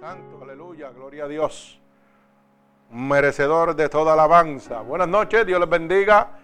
[0.00, 1.80] Santo, aleluya, gloria a Dios.
[2.90, 4.80] Merecedor de toda alabanza.
[4.82, 6.38] Buenas noches, Dios les bendiga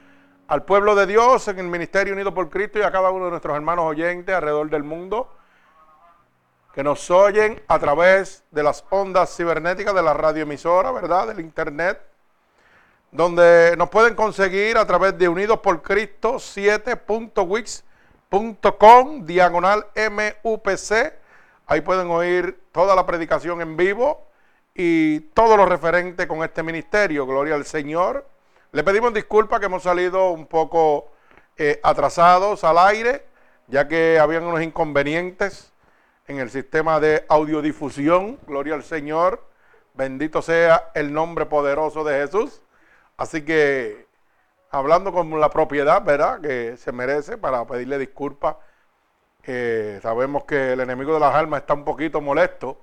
[0.48, 3.30] al pueblo de Dios en el Ministerio Unido por Cristo y a cada uno de
[3.30, 5.30] nuestros hermanos oyentes alrededor del mundo
[6.74, 11.28] que nos oyen a través de las ondas cibernéticas de la radioemisora, ¿verdad?
[11.28, 12.00] Del internet,
[13.12, 21.22] donde nos pueden conseguir a través de Unidos por Cristo 7.wix.com, diagonal MUPC.
[21.66, 24.26] Ahí pueden oír toda la predicación en vivo
[24.74, 27.26] y todo lo referente con este ministerio.
[27.26, 28.26] Gloria al Señor.
[28.72, 31.12] Le pedimos disculpas que hemos salido un poco
[31.56, 33.24] eh, atrasados al aire,
[33.68, 35.72] ya que habían unos inconvenientes
[36.26, 38.38] en el sistema de audiodifusión.
[38.46, 39.42] Gloria al Señor.
[39.94, 42.60] Bendito sea el nombre poderoso de Jesús.
[43.16, 44.06] Así que
[44.70, 46.40] hablando con la propiedad, ¿verdad?
[46.40, 48.56] Que se merece para pedirle disculpas.
[49.46, 52.80] Eh, sabemos que el enemigo de las almas está un poquito molesto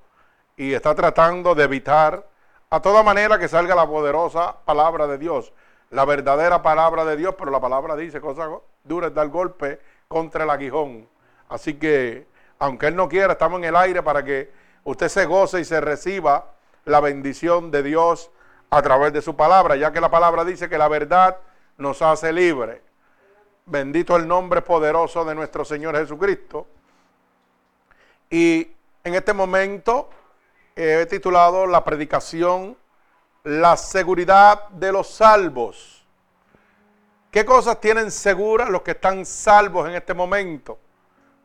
[0.56, 2.26] y está tratando de evitar
[2.70, 5.52] a toda manera que salga la poderosa palabra de Dios
[5.92, 8.48] la verdadera palabra de Dios, pero la palabra dice cosas
[8.82, 9.78] duras, da el golpe
[10.08, 11.06] contra el aguijón.
[11.48, 12.26] Así que,
[12.58, 14.50] aunque Él no quiera, estamos en el aire para que
[14.84, 16.46] usted se goce y se reciba
[16.86, 18.30] la bendición de Dios
[18.70, 21.36] a través de su palabra, ya que la palabra dice que la verdad
[21.76, 22.80] nos hace libre.
[23.64, 26.66] Bendito el nombre poderoso de nuestro Señor Jesucristo.
[28.28, 28.68] Y
[29.04, 30.10] en este momento
[30.74, 32.76] he titulado la predicación
[33.44, 36.06] la seguridad de los salvos.
[37.30, 40.78] ¿Qué cosas tienen seguras los que están salvos en este momento?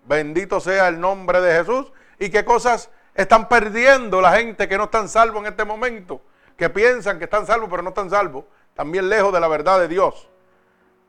[0.06, 1.92] Bendito sea el nombre de Jesús.
[2.20, 6.22] ¿Y qué cosas están perdiendo la gente que no están salvos en este momento?
[6.56, 8.46] Que piensan que están salvos pero no están salvos.
[8.74, 10.30] También lejos de la verdad de Dios.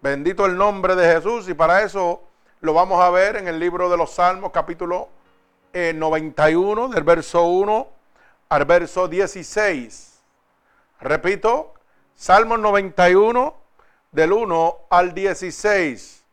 [0.00, 1.48] Bendito el nombre de Jesús.
[1.48, 2.22] Y para eso
[2.60, 5.08] lo vamos a ver en el libro de los Salmos, capítulo
[5.72, 7.88] 91, eh, del verso 1
[8.48, 10.20] al verso 16.
[11.00, 11.74] Repito,
[12.14, 13.56] Salmo 91
[14.12, 16.24] del 1 al 16,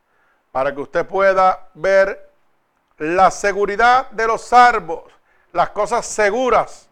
[0.52, 2.30] para que usted pueda ver
[2.98, 5.04] la seguridad de los salvos,
[5.52, 6.88] las cosas seguras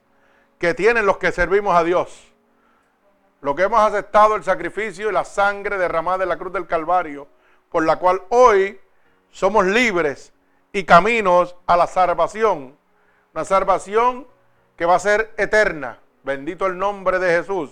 [0.58, 2.33] que tienen los que servimos a Dios.
[3.44, 7.28] Lo que hemos aceptado el sacrificio y la sangre derramada en la cruz del Calvario,
[7.68, 8.80] por la cual hoy
[9.30, 10.32] somos libres
[10.72, 12.74] y caminos a la salvación.
[13.34, 14.26] Una salvación
[14.78, 17.70] que va a ser eterna Bendito el nombre de Jesús.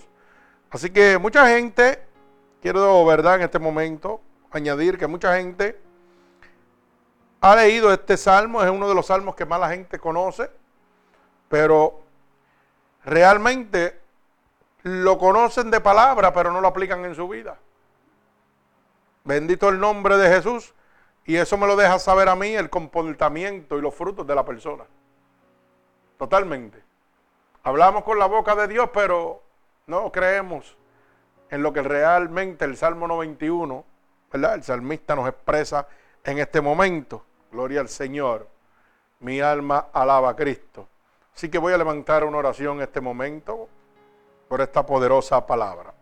[0.70, 2.02] Así que mucha gente,
[2.60, 3.36] quiero, ¿verdad?
[3.36, 5.80] En este momento añadir que mucha gente
[7.40, 10.50] ha leído este salmo, es uno de los salmos que más la gente conoce,
[11.48, 12.02] pero
[13.06, 14.01] realmente
[14.82, 17.58] lo conocen de palabra, pero no lo aplican en su vida.
[19.24, 20.74] Bendito el nombre de Jesús.
[21.24, 24.44] Y eso me lo deja saber a mí el comportamiento y los frutos de la
[24.44, 24.84] persona.
[26.18, 26.82] Totalmente.
[27.62, 29.40] Hablamos con la boca de Dios, pero
[29.86, 30.76] no creemos
[31.48, 33.84] en lo que realmente el Salmo 91,
[34.32, 34.54] ¿verdad?
[34.54, 35.86] El salmista nos expresa
[36.24, 37.24] en este momento.
[37.52, 38.48] Gloria al Señor.
[39.20, 40.88] Mi alma alaba a Cristo.
[41.34, 43.68] Así que voy a levantar una oración en este momento
[44.52, 45.94] por esta poderosa palabra.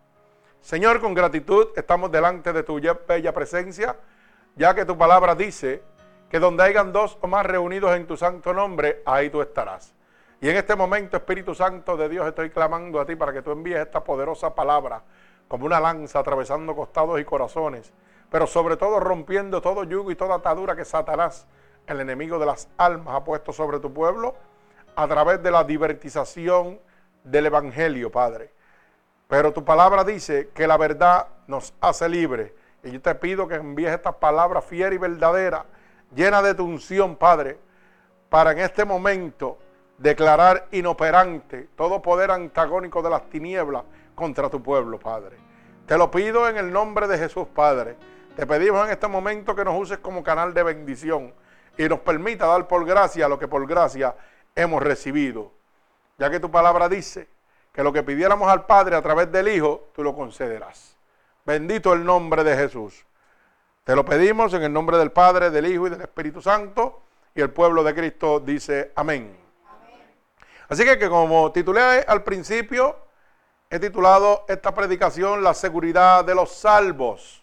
[0.60, 3.96] Señor, con gratitud estamos delante de tu bella presencia,
[4.56, 5.84] ya que tu palabra dice
[6.28, 9.94] que donde hayan dos o más reunidos en tu santo nombre, ahí tú estarás.
[10.40, 13.52] Y en este momento, Espíritu Santo de Dios, estoy clamando a ti para que tú
[13.52, 15.00] envíes esta poderosa palabra
[15.46, 17.92] como una lanza atravesando costados y corazones,
[18.32, 21.46] pero sobre todo rompiendo todo yugo y toda atadura que Satanás,
[21.86, 24.34] el enemigo de las almas, ha puesto sobre tu pueblo
[24.96, 26.80] a través de la divertización
[27.24, 28.52] del Evangelio, Padre.
[29.28, 32.54] Pero tu palabra dice que la verdad nos hace libre.
[32.82, 35.66] Y yo te pido que envíes esta palabra fiel y verdadera,
[36.14, 37.58] llena de tu unción, Padre,
[38.28, 39.58] para en este momento
[39.98, 43.84] declarar inoperante todo poder antagónico de las tinieblas
[44.14, 45.36] contra tu pueblo, Padre.
[45.86, 47.96] Te lo pido en el nombre de Jesús, Padre.
[48.34, 51.34] Te pedimos en este momento que nos uses como canal de bendición
[51.76, 54.14] y nos permita dar por gracia lo que por gracia
[54.54, 55.52] hemos recibido.
[56.20, 57.28] Ya que tu palabra dice
[57.72, 60.94] que lo que pidiéramos al Padre a través del Hijo, tú lo concederás.
[61.46, 63.06] Bendito el nombre de Jesús.
[63.84, 67.00] Te lo pedimos en el nombre del Padre, del Hijo y del Espíritu Santo.
[67.34, 69.34] Y el pueblo de Cristo dice amén.
[70.68, 72.98] Así que, como titulé al principio,
[73.70, 77.42] he titulado esta predicación La seguridad de los salvos.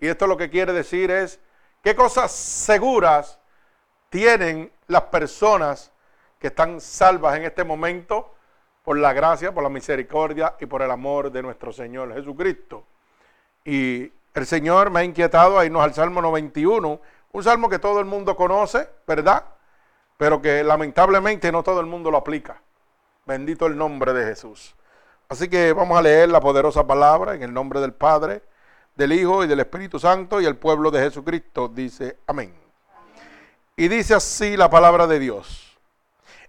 [0.00, 1.38] Y esto lo que quiere decir es
[1.82, 3.38] qué cosas seguras
[4.08, 5.92] tienen las personas
[6.38, 8.34] que están salvas en este momento
[8.84, 12.84] por la gracia, por la misericordia y por el amor de nuestro Señor Jesucristo.
[13.64, 17.00] Y el Señor me ha inquietado a irnos al Salmo 91,
[17.32, 19.44] un salmo que todo el mundo conoce, ¿verdad?
[20.18, 22.60] pero que lamentablemente no todo el mundo lo aplica.
[23.24, 24.74] Bendito el nombre de Jesús.
[25.28, 28.42] Así que vamos a leer la poderosa palabra en el nombre del Padre,
[28.96, 32.52] del Hijo y del Espíritu Santo y el pueblo de Jesucristo dice amén.
[33.76, 35.67] Y dice así la palabra de Dios.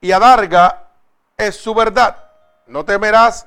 [0.00, 0.88] y adarga
[1.36, 2.16] es su verdad.
[2.66, 3.46] No temerás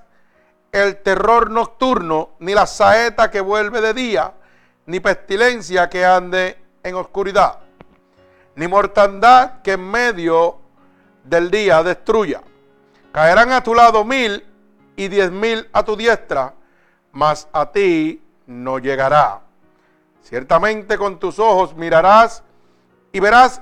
[0.71, 4.33] el terror nocturno, ni la saeta que vuelve de día,
[4.85, 7.59] ni pestilencia que ande en oscuridad,
[8.55, 10.59] ni mortandad que en medio
[11.23, 12.41] del día destruya.
[13.11, 14.45] Caerán a tu lado mil
[14.95, 16.53] y diez mil a tu diestra,
[17.11, 19.41] mas a ti no llegará.
[20.21, 22.43] Ciertamente con tus ojos mirarás
[23.11, 23.61] y verás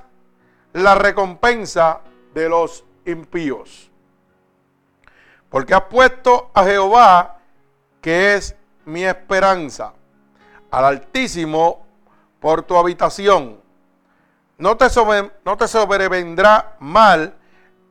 [0.73, 2.01] la recompensa
[2.33, 3.89] de los impíos.
[5.49, 7.39] Porque has puesto a Jehová,
[8.01, 8.55] que es
[8.85, 9.93] mi esperanza,
[10.69, 11.85] al Altísimo
[12.39, 13.59] por tu habitación.
[14.57, 14.85] No te,
[15.43, 17.35] no te sobrevendrá mal,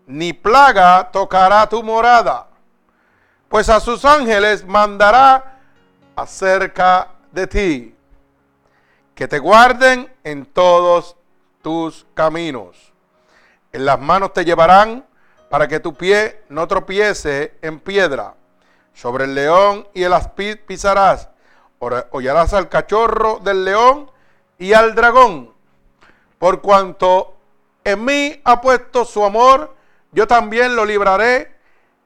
[0.06, 2.50] ni plaga tocará tu morada
[3.50, 5.58] pues a sus ángeles mandará
[6.14, 7.96] acerca de ti,
[9.12, 11.16] que te guarden en todos
[11.60, 12.92] tus caminos.
[13.72, 15.06] En las manos te llevarán
[15.48, 18.34] para que tu pie no tropiece en piedra.
[18.94, 21.28] Sobre el león y el aspid pisarás.
[21.78, 24.10] Hollarás al cachorro del león
[24.58, 25.52] y al dragón.
[26.38, 27.36] Por cuanto
[27.84, 29.74] en mí ha puesto su amor,
[30.12, 31.56] yo también lo libraré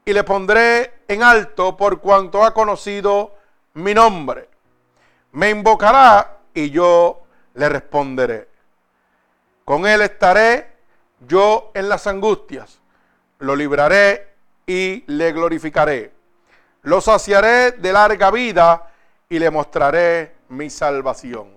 [0.05, 3.35] y le pondré en alto por cuanto ha conocido
[3.73, 4.49] mi nombre.
[5.31, 7.23] Me invocará y yo
[7.55, 8.47] le responderé.
[9.65, 10.74] Con él estaré
[11.27, 12.79] yo en las angustias.
[13.39, 14.33] Lo libraré
[14.65, 16.11] y le glorificaré.
[16.83, 18.91] Lo saciaré de larga vida
[19.29, 21.49] y le mostraré mi salvación.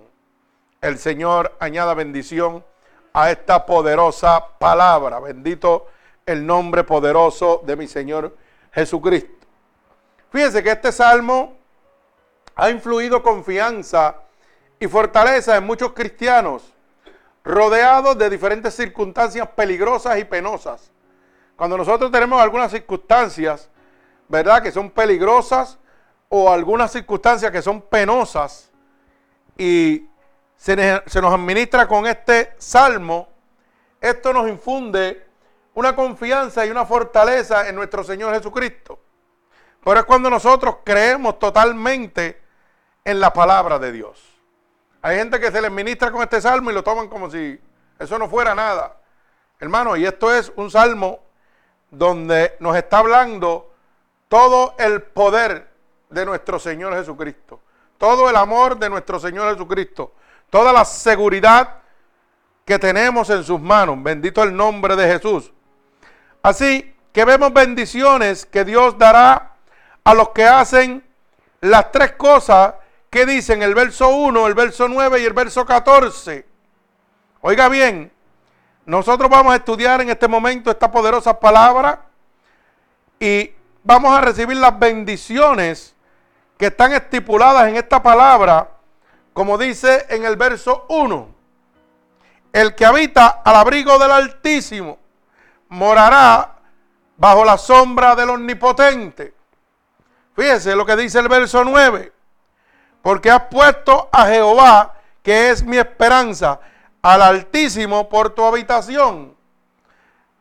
[0.80, 2.64] El Señor añada bendición
[3.12, 5.20] a esta poderosa palabra.
[5.20, 5.88] Bendito
[6.24, 8.36] el nombre poderoso de mi Señor
[8.72, 9.46] Jesucristo.
[10.30, 11.56] Fíjense que este salmo
[12.54, 14.16] ha influido confianza
[14.78, 16.74] y fortaleza en muchos cristianos,
[17.48, 20.92] rodeados de diferentes circunstancias peligrosas y penosas.
[21.56, 23.70] Cuando nosotros tenemos algunas circunstancias,
[24.28, 25.78] ¿verdad?, que son peligrosas
[26.28, 28.70] o algunas circunstancias que son penosas
[29.56, 30.06] y
[30.56, 33.28] se, se nos administra con este salmo,
[33.98, 35.26] esto nos infunde
[35.72, 39.00] una confianza y una fortaleza en nuestro Señor Jesucristo.
[39.82, 42.42] Pero es cuando nosotros creemos totalmente
[43.04, 44.27] en la palabra de Dios.
[45.08, 47.58] Hay gente que se les ministra con este salmo y lo toman como si
[47.98, 48.94] eso no fuera nada.
[49.58, 51.20] Hermano, y esto es un salmo
[51.90, 53.72] donde nos está hablando
[54.28, 55.66] todo el poder
[56.10, 57.58] de nuestro Señor Jesucristo,
[57.96, 60.12] todo el amor de nuestro Señor Jesucristo,
[60.50, 61.76] toda la seguridad
[62.66, 63.96] que tenemos en sus manos.
[64.02, 65.50] Bendito el nombre de Jesús.
[66.42, 69.54] Así que vemos bendiciones que Dios dará
[70.04, 71.02] a los que hacen
[71.62, 72.74] las tres cosas
[73.10, 76.46] que dicen el verso 1, el verso 9 y el verso 14.
[77.40, 78.12] Oiga bien,
[78.84, 82.02] nosotros vamos a estudiar en este momento esta poderosa palabra
[83.20, 85.94] y vamos a recibir las bendiciones
[86.56, 88.68] que están estipuladas en esta palabra,
[89.32, 91.34] como dice en el verso 1.
[92.52, 94.98] El que habita al abrigo del Altísimo
[95.68, 96.56] morará
[97.16, 99.34] bajo la sombra del Omnipotente.
[100.34, 102.12] Fíjese lo que dice el verso 9.
[103.02, 106.60] Porque has puesto a Jehová, que es mi esperanza,
[107.02, 109.36] al Altísimo por tu habitación.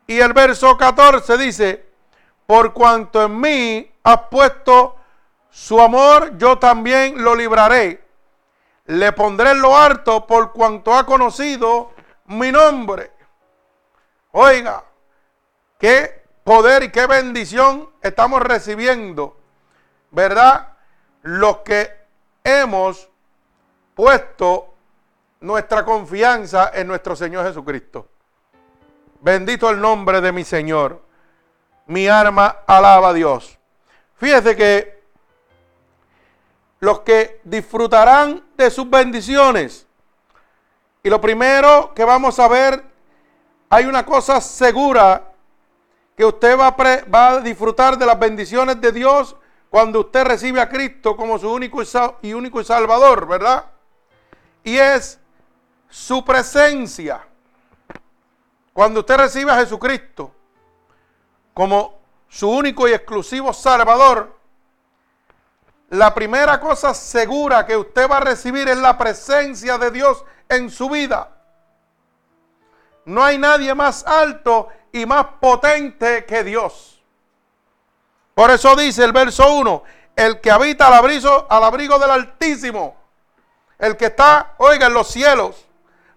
[0.08, 1.86] Y el verso 14 dice,
[2.46, 4.96] por cuanto en mí has puesto
[5.50, 8.06] su amor, yo también lo libraré.
[8.86, 11.92] Le pondré en lo harto por cuanto ha conocido
[12.28, 13.12] mi nombre.
[14.32, 14.86] Oiga,
[15.78, 19.36] qué poder y qué bendición estamos recibiendo,
[20.12, 20.70] ¿verdad?
[21.22, 21.97] Los que
[22.48, 23.10] hemos
[23.94, 24.74] puesto
[25.42, 28.08] nuestra confianza en nuestro Señor Jesucristo.
[29.20, 31.01] Bendito el nombre de mi Señor.
[31.88, 33.60] Mi alma alaba a Dios.
[34.16, 35.04] Fíjese que
[36.80, 39.86] los que disfrutarán de sus bendiciones,
[41.04, 42.84] y lo primero que vamos a ver,
[43.70, 45.34] hay una cosa segura
[46.16, 49.36] que usted va a, va a disfrutar de las bendiciones de Dios
[49.77, 51.84] cuando usted recibe a Cristo como su único
[52.24, 53.65] y único Salvador, ¿verdad?
[54.63, 55.19] Y es
[55.88, 57.24] su presencia.
[58.74, 60.34] Cuando usted recibe a Jesucristo
[61.53, 64.36] como su único y exclusivo Salvador,
[65.89, 70.72] la primera cosa segura que usted va a recibir es la presencia de Dios en
[70.72, 71.38] su vida.
[73.05, 76.97] No hay nadie más alto y más potente que Dios.
[78.38, 79.84] Por eso dice el verso 1,
[80.15, 82.96] el que habita al abrigo, al abrigo del Altísimo,
[83.79, 85.65] el que está, oiga, en los cielos.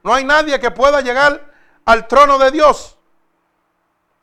[0.03, 1.51] No hay nadie que pueda llegar
[1.87, 2.99] al trono de Dios.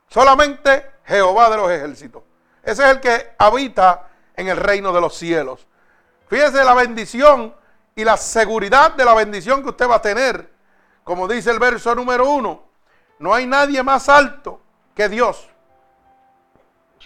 [0.10, 2.22] Solamente Jehová de los ejércitos.
[2.62, 5.66] Ese es el que habita en el reino de los cielos.
[6.28, 7.56] Fíjese la bendición
[7.96, 10.54] y la seguridad de la bendición que usted va a tener.
[11.04, 12.62] Como dice el verso número uno,
[13.18, 14.62] no hay nadie más alto
[14.94, 15.50] que Dios.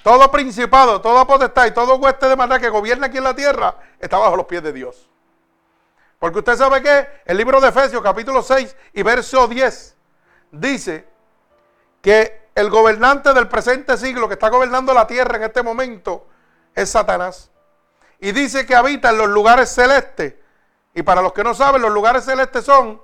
[0.04, 3.76] Todo principado, toda potestad y todo hueste de maldad que gobierna aquí en la tierra
[4.00, 5.08] está bajo los pies de Dios.
[6.18, 9.96] Porque usted sabe que el libro de Efesios capítulo 6 y verso 10
[10.52, 11.08] dice
[12.02, 16.28] que el gobernante del presente siglo que está gobernando la tierra en este momento
[16.76, 17.52] es Satanás.
[18.20, 20.36] Y dice que habita en los lugares celestes.
[20.94, 23.02] Y para los que no saben, los lugares celestes son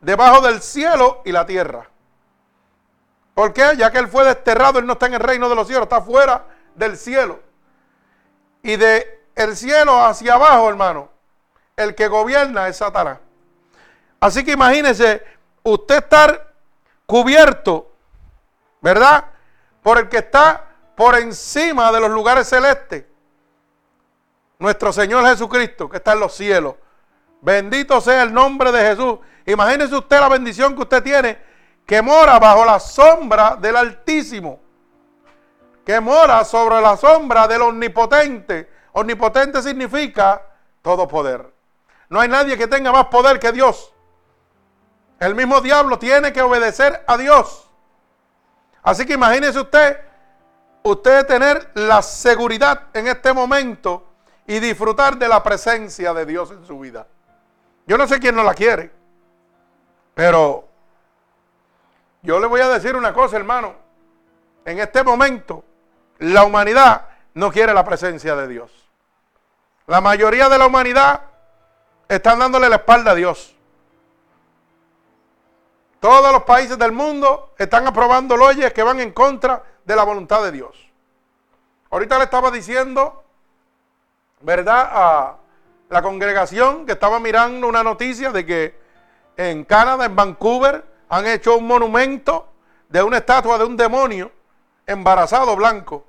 [0.00, 1.88] debajo del cielo y la tierra.
[3.38, 3.76] ¿Por qué?
[3.76, 6.00] Ya que él fue desterrado, él no está en el reino de los cielos, está
[6.00, 7.38] fuera del cielo.
[8.64, 11.08] Y de el cielo hacia abajo, hermano,
[11.76, 13.20] el que gobierna es Satanás.
[14.18, 15.24] Así que imagínese
[15.62, 16.52] usted estar
[17.06, 17.92] cubierto,
[18.80, 19.26] ¿verdad?
[19.84, 20.66] Por el que está
[20.96, 23.04] por encima de los lugares celestes.
[24.58, 26.74] Nuestro Señor Jesucristo, que está en los cielos.
[27.40, 29.20] Bendito sea el nombre de Jesús.
[29.46, 31.47] Imagínese usted la bendición que usted tiene,
[31.88, 34.60] que mora bajo la sombra del Altísimo,
[35.86, 38.70] que mora sobre la sombra del Omnipotente.
[38.92, 40.42] Omnipotente significa
[40.82, 41.50] todo poder.
[42.10, 43.94] No hay nadie que tenga más poder que Dios.
[45.18, 47.70] El mismo diablo tiene que obedecer a Dios.
[48.82, 49.98] Así que imagínese usted
[50.82, 54.04] usted tener la seguridad en este momento
[54.46, 57.06] y disfrutar de la presencia de Dios en su vida.
[57.86, 58.92] Yo no sé quién no la quiere,
[60.12, 60.67] pero
[62.22, 63.74] yo le voy a decir una cosa, hermano.
[64.64, 65.64] En este momento,
[66.18, 68.70] la humanidad no quiere la presencia de Dios.
[69.86, 71.22] La mayoría de la humanidad
[72.08, 73.54] están dándole la espalda a Dios.
[76.00, 80.42] Todos los países del mundo están aprobando leyes que van en contra de la voluntad
[80.42, 80.76] de Dios.
[81.90, 83.24] Ahorita le estaba diciendo,
[84.40, 84.90] ¿verdad?
[84.92, 85.36] A
[85.88, 88.78] la congregación que estaba mirando una noticia de que
[89.36, 92.48] en Canadá, en Vancouver, han hecho un monumento
[92.88, 94.30] de una estatua de un demonio
[94.86, 96.06] embarazado blanco.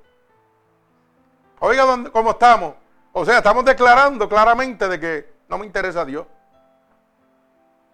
[1.60, 2.74] Oiga cómo estamos.
[3.12, 6.26] O sea, estamos declarando claramente de que no me interesa a Dios.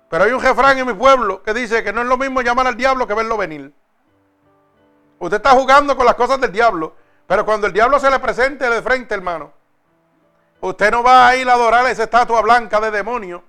[0.08, 2.66] Pero hay un refrán en mi pueblo que dice que no es lo mismo llamar
[2.66, 3.72] al diablo que verlo venir.
[5.18, 6.94] Usted está jugando con las cosas del diablo.
[7.26, 9.52] Pero cuando el diablo se le presente de frente, hermano,
[10.60, 13.42] usted no va a ir a adorar a esa estatua blanca de demonio.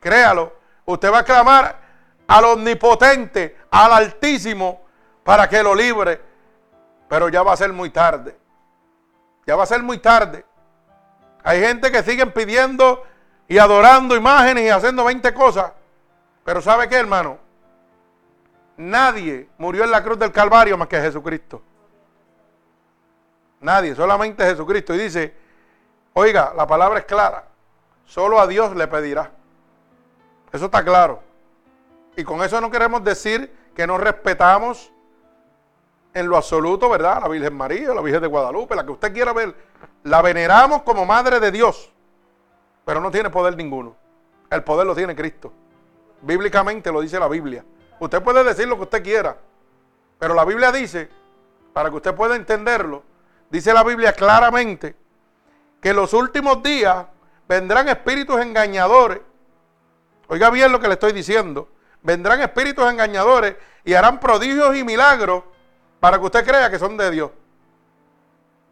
[0.00, 0.52] Créalo.
[0.84, 1.81] Usted va a clamar
[2.26, 4.82] al omnipotente, al altísimo,
[5.22, 6.20] para que lo libre.
[7.08, 8.36] Pero ya va a ser muy tarde.
[9.46, 10.44] Ya va a ser muy tarde.
[11.44, 13.04] Hay gente que siguen pidiendo
[13.48, 15.72] y adorando imágenes y haciendo 20 cosas.
[16.44, 17.38] Pero ¿sabe qué, hermano?
[18.76, 21.62] Nadie murió en la cruz del Calvario más que Jesucristo.
[23.60, 24.94] Nadie, solamente Jesucristo.
[24.94, 25.36] Y dice,
[26.14, 27.44] oiga, la palabra es clara.
[28.06, 29.30] Solo a Dios le pedirá.
[30.52, 31.22] Eso está claro.
[32.16, 34.92] Y con eso no queremos decir que no respetamos
[36.14, 37.20] en lo absoluto, ¿verdad?
[37.22, 39.54] La Virgen María, la Virgen de Guadalupe, la que usted quiera ver.
[40.04, 41.92] La veneramos como Madre de Dios.
[42.84, 43.96] Pero no tiene poder ninguno.
[44.50, 45.52] El poder lo tiene Cristo.
[46.20, 47.64] Bíblicamente lo dice la Biblia.
[47.98, 49.36] Usted puede decir lo que usted quiera,
[50.18, 51.08] pero la Biblia dice,
[51.72, 53.02] para que usted pueda entenderlo,
[53.48, 54.96] dice la Biblia claramente
[55.80, 57.06] que en los últimos días
[57.48, 59.20] vendrán espíritus engañadores.
[60.28, 61.68] Oiga bien lo que le estoy diciendo.
[62.02, 65.44] Vendrán espíritus engañadores y harán prodigios y milagros
[66.00, 67.30] para que usted crea que son de Dios.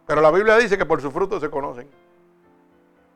[0.06, 1.88] Pero la Biblia dice que por su fruto se conocen.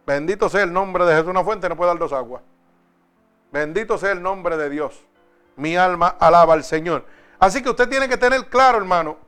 [0.07, 1.29] Bendito sea el nombre de Jesús.
[1.29, 2.43] Una fuente no puede dar dos aguas.
[3.51, 5.05] Bendito sea el nombre de Dios
[5.57, 7.05] mi alma alaba al Señor.
[7.39, 9.19] Así que usted tiene que tener claro, hermano,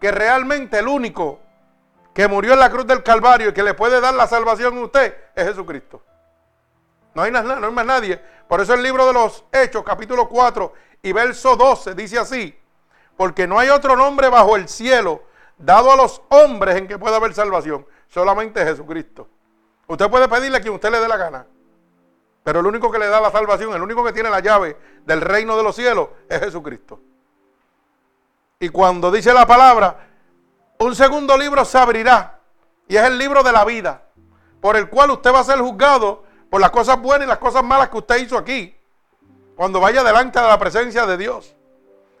[0.00, 1.40] que realmente el único
[2.14, 4.80] que murió en la cruz del Calvario y que le puede dar la salvación a
[4.82, 6.02] usted es Jesucristo.
[7.14, 8.20] No hay, no hay más nadie.
[8.48, 12.56] Por eso el libro de los Hechos, capítulo 4 y verso 12, dice así.
[13.16, 15.22] porque no hay otro nombre bajo el cielo
[15.58, 19.28] dado a los hombres en que pueda haber salvación, solamente Jesucristo.
[19.86, 21.46] Usted puede pedirle a quien usted le dé la gana,
[22.42, 25.20] pero el único que le da la salvación, el único que tiene la llave del
[25.20, 26.98] reino de los cielos es Jesucristo.
[28.58, 30.08] Y cuando dice la palabra,
[30.78, 32.40] un segundo libro se abrirá,
[32.88, 34.02] y es el libro de la vida,
[34.62, 37.62] por el cual usted va a ser juzgado por las cosas buenas y las cosas
[37.62, 38.76] malas que usted hizo aquí,
[39.54, 41.54] cuando vaya delante de la presencia de Dios.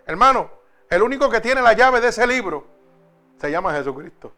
[0.06, 0.50] Hermano,
[0.88, 2.66] el único que tiene la llave de ese libro
[3.38, 4.32] se llama Jesucristo.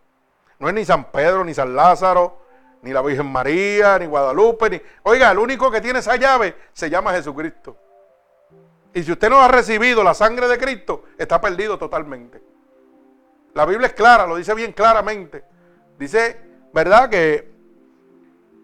[0.59, 2.43] No es ni San Pedro, ni San Lázaro,
[2.83, 4.83] ni la Virgen María, ni Guadalupe, ni...
[5.03, 7.77] Oiga, el único que tiene esa llave se llama Jesucristo.
[8.95, 12.43] Y si usted no ha recibido la sangre de Cristo, está perdido totalmente.
[13.55, 15.45] La Biblia es clara, lo dice bien claramente.
[15.99, 16.41] Dice,
[16.73, 17.09] ¿verdad?
[17.09, 17.52] Que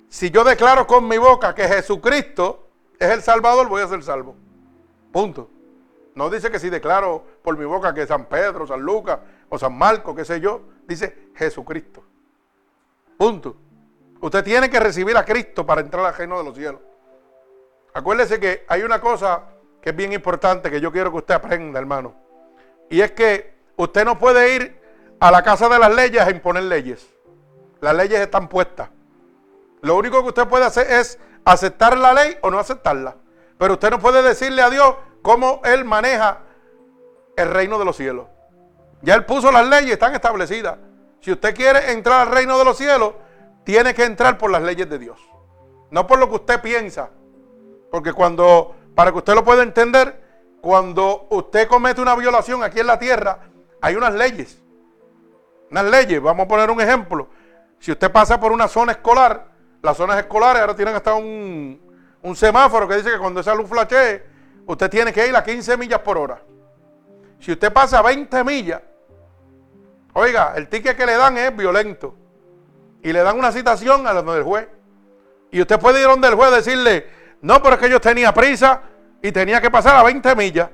[0.09, 2.69] si yo declaro con mi boca que Jesucristo
[2.99, 4.35] es el Salvador, voy a ser salvo.
[5.13, 5.51] Punto.
[6.15, 9.77] No dice que si declaro por mi boca que San Pedro, San Lucas o San
[9.77, 12.03] Marco, qué sé yo, dice Jesucristo.
[13.17, 13.57] Punto.
[14.21, 16.81] Usted tiene que recibir a Cristo para entrar al reino de los cielos.
[17.95, 19.45] Acuérdese que hay una cosa
[19.81, 22.15] que es bien importante que yo quiero que usted aprenda, hermano.
[22.91, 24.81] Y es que usted no puede ir
[25.21, 27.07] a la casa de las leyes a imponer leyes.
[27.81, 28.91] Las leyes están puestas.
[29.81, 33.17] Lo único que usted puede hacer es aceptar la ley o no aceptarla.
[33.59, 36.41] Pero usted no puede decirle a Dios cómo Él maneja
[37.37, 38.27] el reino de los cielos.
[39.03, 40.79] Ya Él puso las leyes, están establecidas.
[41.21, 43.15] Si usted quiere entrar al reino de los cielos,
[43.65, 45.19] tiene que entrar por las leyes de Dios.
[45.91, 47.11] No por lo que usted piensa.
[47.91, 50.23] Porque cuando, para que usted lo pueda entender,
[50.61, 53.41] cuando usted comete una violación aquí en la tierra,
[53.81, 54.63] hay unas leyes.
[55.71, 57.29] Unas leyes, vamos a poner un ejemplo.
[57.79, 59.47] Si usted pasa por una zona escolar,
[59.83, 61.81] las zonas escolares ahora tienen hasta un,
[62.23, 64.23] un semáforo que dice que cuando esa luz flashee,
[64.67, 66.43] usted tiene que ir a 15 millas por hora.
[67.41, 68.83] Si usted pasa a 20 millas,
[70.13, 72.15] oiga, el ticket que le dan es violento.
[73.03, 74.69] Y le dan una citación a donde el juez.
[75.51, 77.07] Y usted puede ir donde el juez decirle,
[77.41, 78.83] no, pero es que yo tenía prisa
[79.23, 80.69] y tenía que pasar a 20 millas.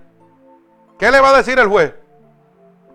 [0.99, 1.95] ¿Qué le va a decir el juez?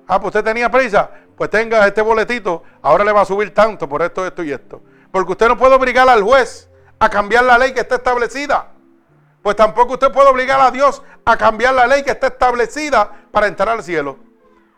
[0.08, 3.88] Ah, pues usted tenía prisa, pues tenga este boletito, ahora le va a subir tanto
[3.88, 4.82] por esto, esto y esto.
[5.12, 6.70] Porque usted no puede obligar al juez
[7.00, 8.68] a cambiar la ley que está establecida.
[9.42, 13.48] Pues tampoco usted puede obligar a Dios a cambiar la ley que está establecida para
[13.48, 14.18] entrar al cielo.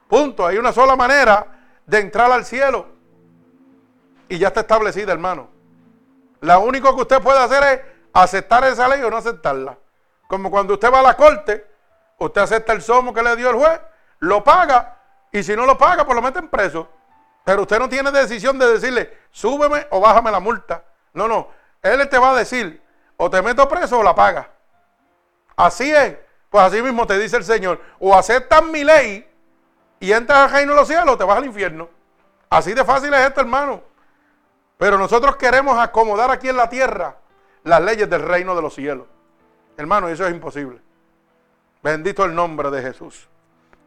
[0.08, 0.46] Punto.
[0.46, 1.48] Hay una sola manera
[1.86, 2.88] de entrar al cielo.
[4.30, 5.50] Y ya está establecida, hermano.
[6.41, 7.82] Lo único que usted puede hacer es
[8.13, 9.78] aceptar esa ley o no aceptarla.
[10.28, 11.65] Como cuando usted va a la corte,
[12.17, 13.80] usted acepta el somo que le dio el juez,
[14.20, 14.98] lo paga,
[15.32, 16.88] y si no lo paga, pues lo meten preso.
[17.44, 20.84] Pero usted no tiene decisión de decirle, súbeme o bájame la multa.
[21.14, 21.50] No, no.
[21.82, 22.82] Él te va a decir,
[23.18, 24.50] o te meto preso o la paga.
[25.56, 26.18] Así es.
[26.50, 27.82] Pues así mismo te dice el Señor.
[28.00, 29.28] O aceptas mi ley
[30.00, 31.90] y entras al reino de los cielos o te vas al infierno.
[32.50, 33.82] Así de fácil es esto, hermano.
[34.78, 37.16] Pero nosotros queremos acomodar aquí en la tierra
[37.64, 39.08] las leyes del reino de los cielos.
[39.78, 40.82] Hermano, eso es imposible.
[41.82, 43.28] Bendito el nombre de Jesús.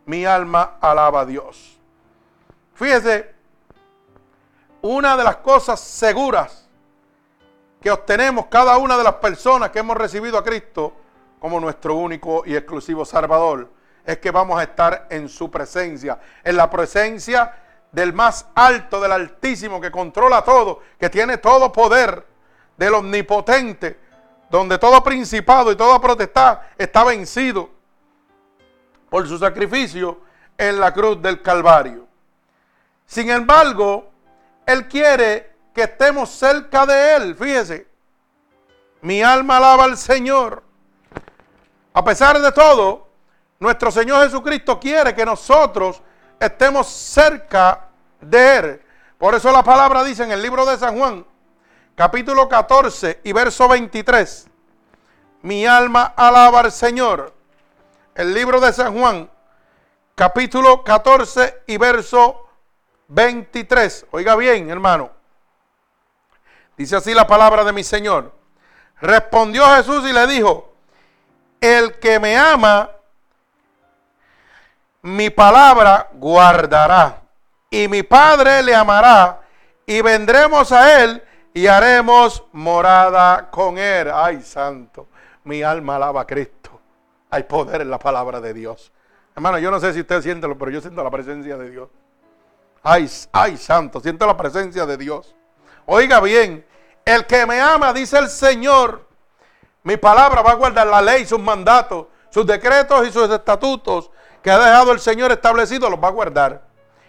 [0.06, 1.78] Mi alma alaba a Dios.
[2.74, 3.33] Fíjese,
[4.84, 6.68] una de las cosas seguras
[7.80, 10.92] que obtenemos cada una de las personas que hemos recibido a Cristo
[11.40, 13.70] como nuestro único y exclusivo Salvador
[14.04, 17.54] es que vamos a estar en su presencia, en la presencia
[17.92, 22.26] del más alto, del altísimo, que controla todo, que tiene todo poder,
[22.76, 23.98] del omnipotente,
[24.50, 27.70] donde todo principado y toda protestad está vencido
[29.08, 30.20] por su sacrificio
[30.58, 32.06] en la cruz del Calvario.
[33.06, 34.10] Sin embargo,
[34.66, 37.34] él quiere que estemos cerca de Él.
[37.34, 37.86] Fíjese,
[39.02, 40.62] mi alma alaba al Señor.
[41.92, 43.08] A pesar de todo,
[43.58, 46.00] nuestro Señor Jesucristo quiere que nosotros
[46.38, 47.88] estemos cerca
[48.20, 48.82] de Él.
[49.18, 51.26] Por eso la palabra dice en el libro de San Juan,
[51.94, 54.48] capítulo 14 y verso 23,
[55.42, 57.34] mi alma alaba al Señor.
[58.14, 59.28] El libro de San Juan,
[60.14, 62.43] capítulo 14 y verso
[63.14, 64.06] 23.
[64.10, 65.10] Oiga bien, hermano.
[66.76, 68.32] Dice así la palabra de mi Señor.
[69.00, 70.74] Respondió Jesús y le dijo,
[71.60, 72.90] el que me ama,
[75.02, 77.22] mi palabra guardará.
[77.70, 79.40] Y mi Padre le amará.
[79.86, 81.22] Y vendremos a él
[81.52, 84.10] y haremos morada con él.
[84.12, 85.08] Ay, santo.
[85.44, 86.80] Mi alma alaba a Cristo.
[87.30, 88.92] Hay poder en la palabra de Dios.
[89.36, 91.88] Hermano, yo no sé si usted siente, pero yo siento la presencia de Dios.
[92.86, 95.34] Ay, ay, santo, siento la presencia de Dios.
[95.86, 96.66] Oiga bien,
[97.04, 99.08] el que me ama, dice el Señor,
[99.82, 104.10] mi palabra va a guardar la ley, sus mandatos, sus decretos y sus estatutos
[104.42, 106.62] que ha dejado el Señor establecido los va a guardar.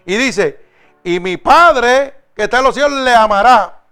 [0.06, 0.64] Y dice,
[1.04, 3.82] y mi Padre que está en los cielos le amará.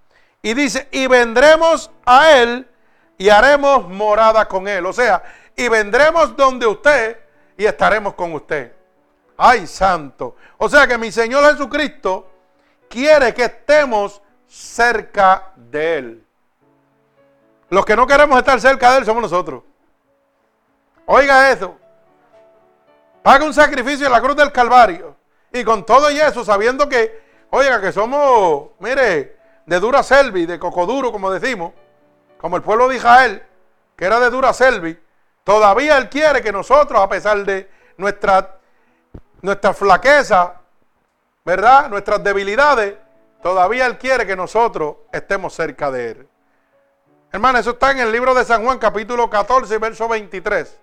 [0.40, 2.66] Y dice, y vendremos a Él
[3.18, 4.87] y haremos morada con Él.
[4.87, 5.23] O sea,
[5.55, 7.18] y vendremos donde usted
[7.59, 8.73] y estaremos con usted.
[9.37, 10.37] Ay, santo.
[10.59, 12.31] O sea que mi Señor Jesucristo
[12.88, 16.27] quiere que estemos cerca de Él.
[17.70, 19.62] Los que no queremos estar cerca de Él somos nosotros.
[21.07, 21.77] Oiga eso.
[23.23, 25.16] Paga un sacrificio en la cruz del Calvario.
[25.53, 30.59] Y con todo y eso, sabiendo que, oiga, que somos, mire, de dura selvi, de
[30.59, 31.73] cocoduro, como decimos,
[32.38, 33.42] como el pueblo de Israel,
[33.97, 34.99] que era de dura selvi,
[35.44, 38.59] todavía Él quiere que nosotros, a pesar de nuestra,
[39.44, 40.54] nuestra flaqueza,
[41.44, 41.90] ¿verdad?
[41.90, 42.94] Nuestras debilidades,
[43.42, 46.28] todavía Él quiere que nosotros estemos cerca de Él.
[47.30, 50.80] Hermano, eso está en el libro de San Juan, capítulo 14, verso 23.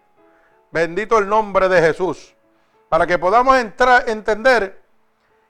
[0.69, 2.35] Bendito el nombre de Jesús.
[2.87, 4.79] Para que podamos entrar, entender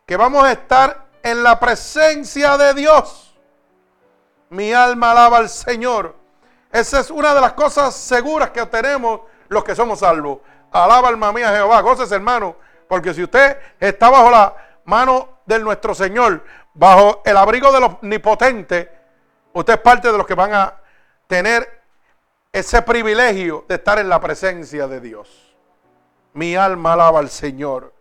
[0.05, 3.37] que vamos a estar en la presencia de Dios.
[4.51, 6.15] Mi alma alaba al Señor.
[6.71, 9.19] Esa es una de las cosas seguras que obtenemos
[9.49, 10.39] los que somos salvos.
[10.71, 11.81] Alaba alma mía Jehová.
[11.81, 12.70] Goces, hermano.
[12.91, 17.93] Porque si usted está bajo la mano de nuestro Señor, bajo el abrigo de los
[18.01, 18.89] omnipotentes,
[19.53, 20.75] usted es parte de los que van a
[21.25, 21.83] tener
[22.51, 25.55] ese privilegio de estar en la presencia de Dios.
[26.33, 27.93] Mi alma alaba al Señor.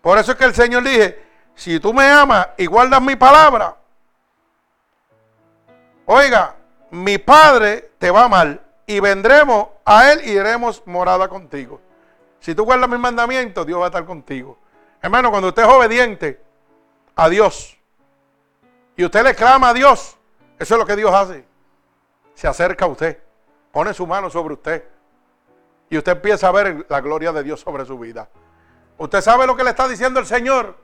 [0.00, 1.22] Por eso es que el Señor dije,
[1.54, 3.76] si tú me amas y guardas mi palabra,
[6.06, 6.56] oiga,
[6.92, 11.78] mi Padre te va amar y vendremos a Él y iremos morada contigo.
[12.40, 14.58] Si tú guardas mis mandamientos, Dios va a estar contigo.
[15.00, 16.42] Hermano, cuando usted es obediente
[17.14, 17.78] a Dios
[18.96, 20.16] y usted le clama a Dios,
[20.58, 21.50] eso es lo que Dios hace
[22.40, 23.18] se acerca a usted,
[23.70, 24.82] pone su mano sobre usted
[25.90, 28.30] y usted empieza a ver la gloria de Dios sobre su vida.
[28.96, 30.74] Usted sabe lo que le está diciendo el Señor,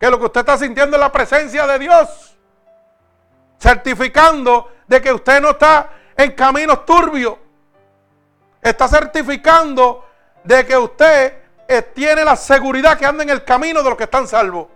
[0.00, 2.38] que lo que usted está sintiendo es la presencia de Dios,
[3.60, 7.36] certificando de que usted no está en caminos turbios,
[8.62, 10.06] está certificando
[10.44, 11.34] de que usted
[11.68, 14.66] eh, tiene la seguridad que anda en el camino de los que están salvos.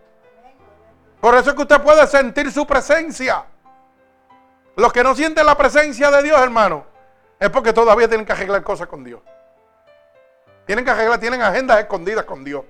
[1.21, 3.45] Por eso es que usted puede sentir su presencia.
[4.77, 6.85] Los que no sienten la presencia de Dios, hermano,
[7.41, 9.21] es porque todavía tienen que arreglar cosas con Dios.
[10.67, 12.65] Tienen que arreglar, tienen agendas escondidas con Dios.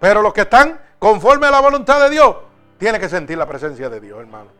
[0.00, 2.36] Pero los que están conforme a la voluntad de Dios,
[2.78, 4.50] tienen que sentir la presencia de Dios, hermano.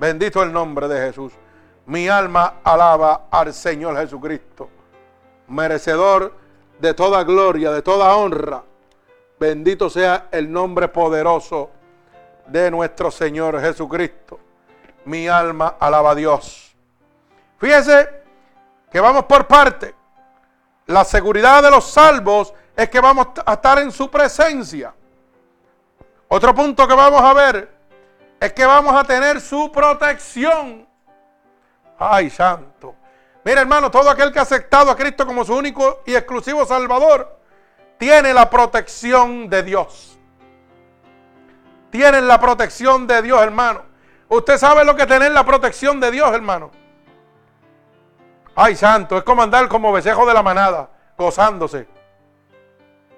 [0.00, 1.32] Bendito el nombre de Jesús.
[1.86, 4.68] Mi alma alaba al Señor Jesucristo,
[5.48, 6.39] merecedor
[6.80, 8.62] de toda gloria, de toda honra.
[9.38, 11.70] Bendito sea el nombre poderoso
[12.46, 14.40] de nuestro Señor Jesucristo
[15.04, 16.74] mi alma alaba a Dios.
[17.58, 18.22] Fíjese
[18.90, 19.94] que vamos por parte.
[20.86, 24.94] La seguridad de los salvos es que vamos a estar en su presencia.
[26.28, 27.70] Otro punto que vamos a ver
[28.38, 30.86] es que vamos a tener su protección.
[31.98, 32.94] Ay, santo.
[33.50, 37.36] Mira, hermano, todo aquel que ha aceptado a Cristo como su único y exclusivo Salvador,
[37.98, 40.16] tiene la protección de Dios.
[41.90, 43.82] Tienen la protección de Dios, hermano.
[44.28, 46.70] Usted sabe lo que es tener la protección de Dios, hermano.
[48.54, 51.88] Ay, santo, es como andar como besejo de la manada, gozándose.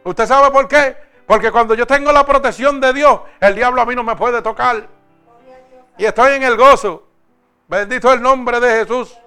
[0.02, 0.96] ¿Usted sabe por qué?
[1.26, 4.40] Porque cuando yo tengo la protección de Dios, el diablo a mí no me puede
[4.40, 4.88] tocar.
[5.98, 7.06] Y estoy en el gozo.
[7.68, 9.18] Bendito el nombre de Jesús.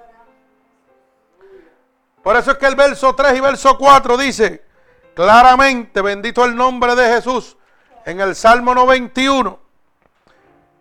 [2.26, 4.66] Por eso es que el verso 3 y verso 4 dice
[5.14, 7.56] claramente, bendito el nombre de Jesús,
[8.04, 9.60] en el Salmo 91.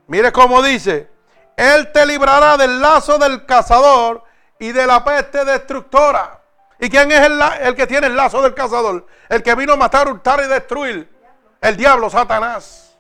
[0.07, 1.11] Mire cómo dice,
[1.55, 4.25] Él te librará del lazo del cazador
[4.59, 6.41] y de la peste destructora.
[6.81, 9.07] ¿Y quién es el, el, que tiene el lazo del cazador?
[9.29, 11.15] El que vino a matar, hurtar y destruir.
[11.61, 12.97] El diablo, Satanás.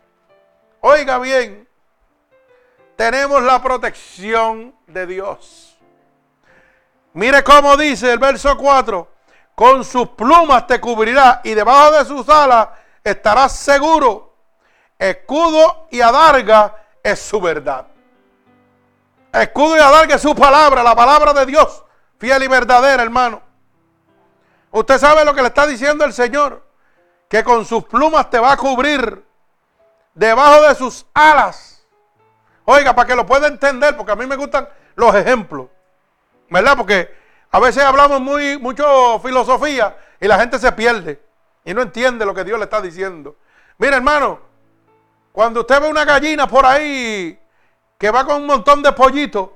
[0.80, 1.66] Oiga bien,
[2.94, 5.73] tenemos la protección de Dios.
[7.14, 9.09] Mire cómo dice el verso 4,
[9.55, 12.68] con sus plumas te cubrirá y debajo de sus alas
[13.05, 14.35] estarás seguro.
[14.98, 17.87] Escudo y adarga es su verdad.
[19.33, 21.85] Escudo y adarga es su palabra, la palabra de Dios,
[22.18, 23.42] fiel y verdadera, hermano.
[24.72, 26.66] Usted sabe lo que le está diciendo el Señor,
[27.29, 29.24] que con sus plumas te va a cubrir
[30.14, 31.87] debajo de sus alas.
[32.64, 35.68] Oiga, para que lo pueda entender, porque a mí me gustan los ejemplos,
[36.54, 36.76] ¿verdad?
[36.76, 37.12] Porque
[37.50, 41.20] a veces hablamos muy mucho filosofía y la gente se pierde
[41.64, 43.34] y no entiende lo que Dios le está diciendo.
[43.76, 44.38] Mira, hermano,
[45.32, 47.36] cuando usted ve una gallina por ahí
[47.98, 49.50] que va con un montón de pollitos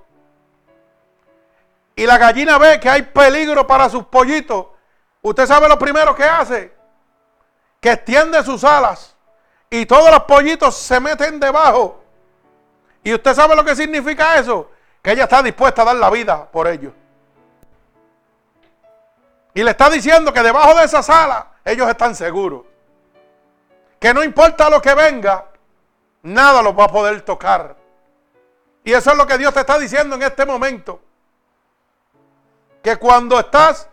[1.95, 4.67] y la gallina ve que hay peligro para sus pollitos,
[5.23, 6.77] usted sabe lo primero que hace.
[7.81, 9.15] que extiende sus alas
[9.71, 12.03] y todos los pollitos se meten debajo.
[13.05, 14.69] ¿Y usted sabe lo que significa eso?
[15.09, 16.93] Que ella está dispuesta a dar la vida por ellos.
[19.55, 22.67] Y le está diciendo que debajo de esa sala ellos están seguros.
[23.99, 25.47] Que no importa lo que venga,
[26.25, 27.75] nada los va a poder tocar.
[28.85, 31.01] Y eso es lo que Dios te está diciendo en este momento.
[32.83, 33.89] Que cuando estás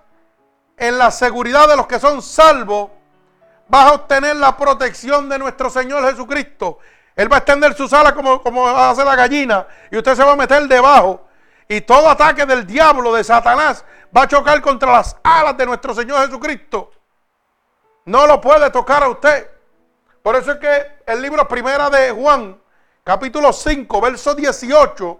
[0.75, 2.91] en la seguridad de los que son salvos,
[3.69, 6.79] vas a obtener la protección de nuestro Señor Jesucristo.
[7.15, 10.33] Él va a extender sus alas como, como hace la gallina y usted se va
[10.33, 11.25] a meter debajo.
[11.67, 13.83] Y todo ataque del diablo, de Satanás,
[14.15, 16.91] va a chocar contra las alas de nuestro Señor Jesucristo.
[18.05, 19.49] No lo puede tocar a usted.
[20.21, 22.59] Por eso es que el libro primera de Juan,
[23.03, 25.19] capítulo 5, verso 18,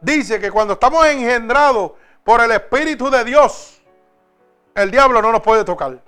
[0.00, 1.92] dice que cuando estamos engendrados
[2.24, 3.82] por el Espíritu de Dios,
[4.74, 5.98] el diablo no nos puede tocar.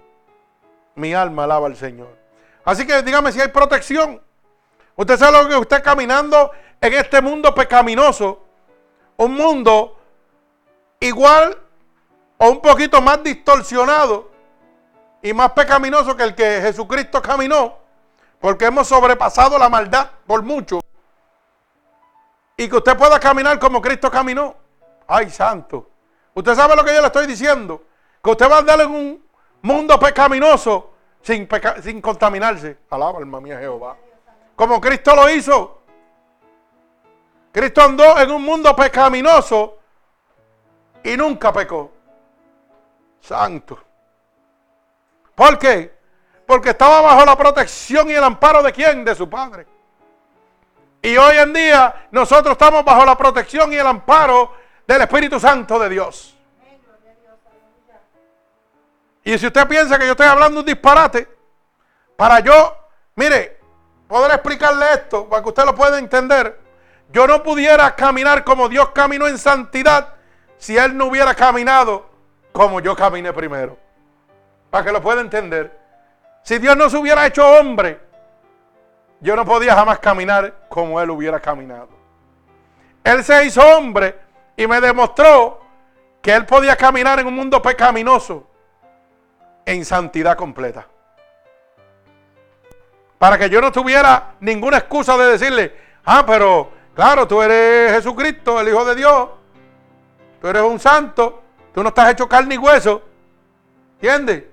[0.95, 2.17] Mi alma alaba al Señor.
[2.65, 4.21] Así que dígame si hay protección.
[4.99, 8.45] Usted sabe lo que usted caminando en este mundo pecaminoso.
[9.17, 9.97] Un mundo
[10.99, 11.57] igual
[12.37, 14.29] o un poquito más distorsionado
[15.23, 17.79] y más pecaminoso que el que Jesucristo caminó.
[18.41, 20.81] Porque hemos sobrepasado la maldad por mucho.
[22.57, 24.57] Y que usted pueda caminar como Cristo caminó.
[25.07, 25.89] Ay, santo.
[26.35, 27.85] Usted sabe lo que yo le estoy diciendo.
[28.21, 29.25] Que usted va a andar en un
[29.63, 30.91] mundo pecaminoso
[31.23, 31.47] sin,
[32.01, 32.79] contaminarse.
[32.91, 33.97] Alaba alma mía Jehová.
[34.59, 35.83] Como Cristo lo hizo.
[37.53, 39.79] Cristo andó en un mundo pecaminoso
[41.05, 41.93] y nunca pecó.
[43.21, 43.79] Santo.
[45.33, 45.97] ¿Por qué?
[46.45, 49.05] Porque estaba bajo la protección y el amparo de quién?
[49.05, 49.65] De su Padre.
[51.03, 54.55] Y hoy en día nosotros estamos bajo la protección y el amparo
[54.89, 56.37] del Espíritu Santo de Dios.
[59.23, 61.29] Y si usted piensa que yo estoy hablando un disparate,
[62.17, 62.77] para yo,
[63.15, 63.58] mire,
[64.09, 66.59] poder explicarle esto, para que usted lo pueda entender,
[67.11, 70.15] yo no pudiera caminar como Dios caminó en santidad
[70.57, 72.07] si Él no hubiera caminado
[72.53, 73.79] como yo caminé primero.
[74.71, 75.79] Para que lo pueda entender.
[76.43, 78.01] Si Dios no se hubiera hecho hombre,
[79.21, 81.89] yo no podía jamás caminar como Él hubiera caminado.
[83.05, 84.19] Él se hizo hombre
[84.57, 85.61] y me demostró
[86.21, 88.47] que Él podía caminar en un mundo pecaminoso
[89.65, 90.87] en santidad completa.
[93.19, 98.61] Para que yo no tuviera ninguna excusa de decirle, ah, pero claro, tú eres Jesucristo,
[98.61, 99.29] el Hijo de Dios,
[100.41, 101.43] tú eres un santo,
[101.75, 103.03] tú no estás hecho carne y hueso,
[103.95, 104.45] ¿entiendes?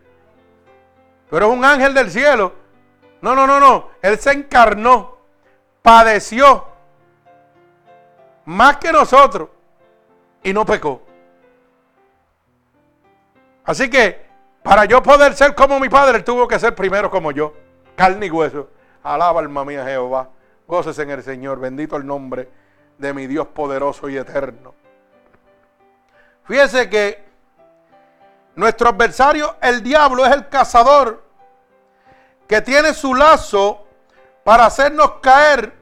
[1.29, 2.53] Tú eres un ángel del cielo.
[3.21, 5.17] No, no, no, no, Él se encarnó,
[5.81, 6.65] padeció
[8.45, 9.49] más que nosotros
[10.43, 11.01] y no pecó.
[13.63, 14.25] Así que
[14.63, 17.53] para yo poder ser como mi padre, él tuvo que ser primero como yo,
[17.95, 18.69] carne y hueso.
[19.03, 20.29] Alaba alma mía Jehová.
[20.67, 21.59] Goces en el Señor.
[21.59, 22.49] Bendito el nombre
[22.97, 24.73] de mi Dios poderoso y eterno.
[26.45, 27.25] Fíjese que
[28.55, 31.23] nuestro adversario, el diablo, es el cazador
[32.47, 33.85] que tiene su lazo
[34.43, 35.73] para hacernos caer.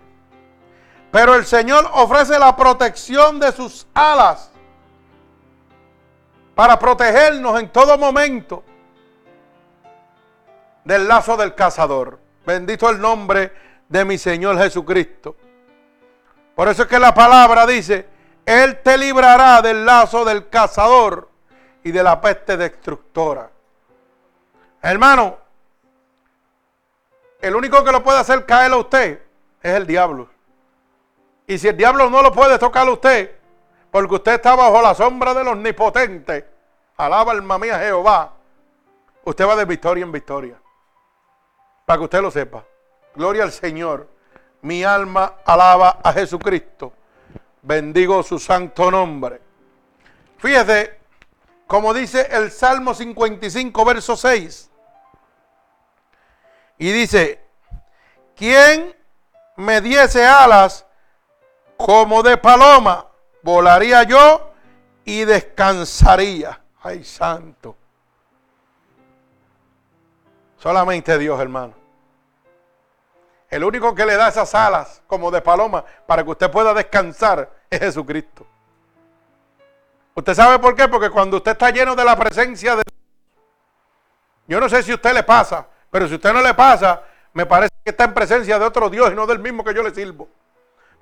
[1.11, 4.51] Pero el Señor ofrece la protección de sus alas
[6.55, 8.63] para protegernos en todo momento
[10.83, 12.19] del lazo del cazador.
[12.45, 13.53] Bendito el nombre
[13.87, 15.35] de mi Señor Jesucristo.
[16.55, 18.07] Por eso es que la palabra dice,
[18.45, 21.29] Él te librará del lazo del cazador
[21.83, 23.49] y de la peste destructora.
[24.81, 25.37] Hermano,
[27.41, 29.21] el único que lo puede hacer caer a usted
[29.61, 30.29] es el diablo.
[31.47, 33.35] Y si el diablo no lo puede tocar a usted,
[33.91, 36.47] porque usted está bajo la sombra del omnipotente,
[36.97, 38.33] alaba alma mía Jehová,
[39.23, 40.62] usted va de victoria en victoria.
[41.85, 42.63] Para que usted lo sepa.
[43.15, 44.07] Gloria al Señor.
[44.61, 46.93] Mi alma alaba a Jesucristo.
[47.61, 49.41] Bendigo su santo nombre.
[50.37, 50.99] Fíjese,
[51.67, 54.69] como dice el Salmo 55, verso 6.
[56.77, 57.41] Y dice,
[58.35, 58.95] ¿quién
[59.55, 60.85] me diese alas
[61.77, 63.07] como de paloma?
[63.41, 64.51] Volaría yo
[65.05, 66.61] y descansaría.
[66.81, 67.77] Ay, santo.
[70.63, 71.73] Solamente Dios, hermano.
[73.49, 77.51] El único que le da esas alas como de paloma para que usted pueda descansar
[77.69, 78.47] es Jesucristo.
[80.15, 80.87] ¿Usted sabe por qué?
[80.87, 83.01] Porque cuando usted está lleno de la presencia de Dios,
[84.47, 87.01] yo no sé si a usted le pasa, pero si a usted no le pasa,
[87.33, 89.83] me parece que está en presencia de otro Dios y no del mismo que yo
[89.83, 90.29] le sirvo.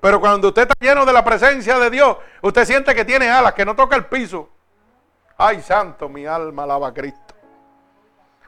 [0.00, 3.52] Pero cuando usted está lleno de la presencia de Dios, usted siente que tiene alas,
[3.52, 4.48] que no toca el piso.
[5.38, 7.31] Ay, santo, mi alma alaba a Cristo.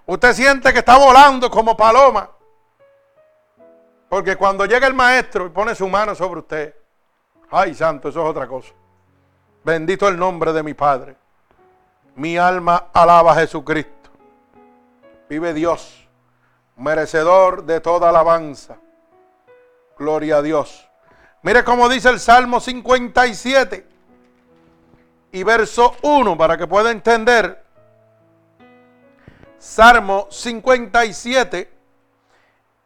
[0.06, 2.30] Usted siente que está volando como paloma.
[4.08, 6.74] Porque cuando llega el maestro y pone su mano sobre usted,
[7.50, 8.72] ay santo, eso es otra cosa.
[9.64, 11.16] Bendito el nombre de mi Padre.
[12.16, 14.10] Mi alma alaba a Jesucristo.
[15.28, 16.06] Vive Dios,
[16.76, 18.76] merecedor de toda alabanza.
[19.98, 20.86] Gloria a Dios.
[21.42, 23.88] Mire cómo dice el Salmo 57
[25.32, 27.63] y verso 1 para que pueda entender.
[29.64, 31.72] Salmo 57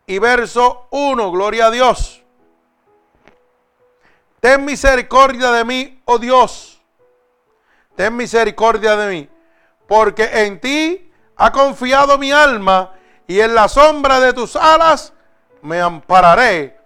[0.06, 2.22] y verso 1, gloria a Dios.
[4.38, 6.80] Ten misericordia de mí, oh Dios.
[7.96, 9.28] Ten misericordia de mí,
[9.88, 12.94] porque en ti ha confiado mi alma
[13.26, 15.12] y en la sombra de tus alas
[15.62, 16.78] me ampararé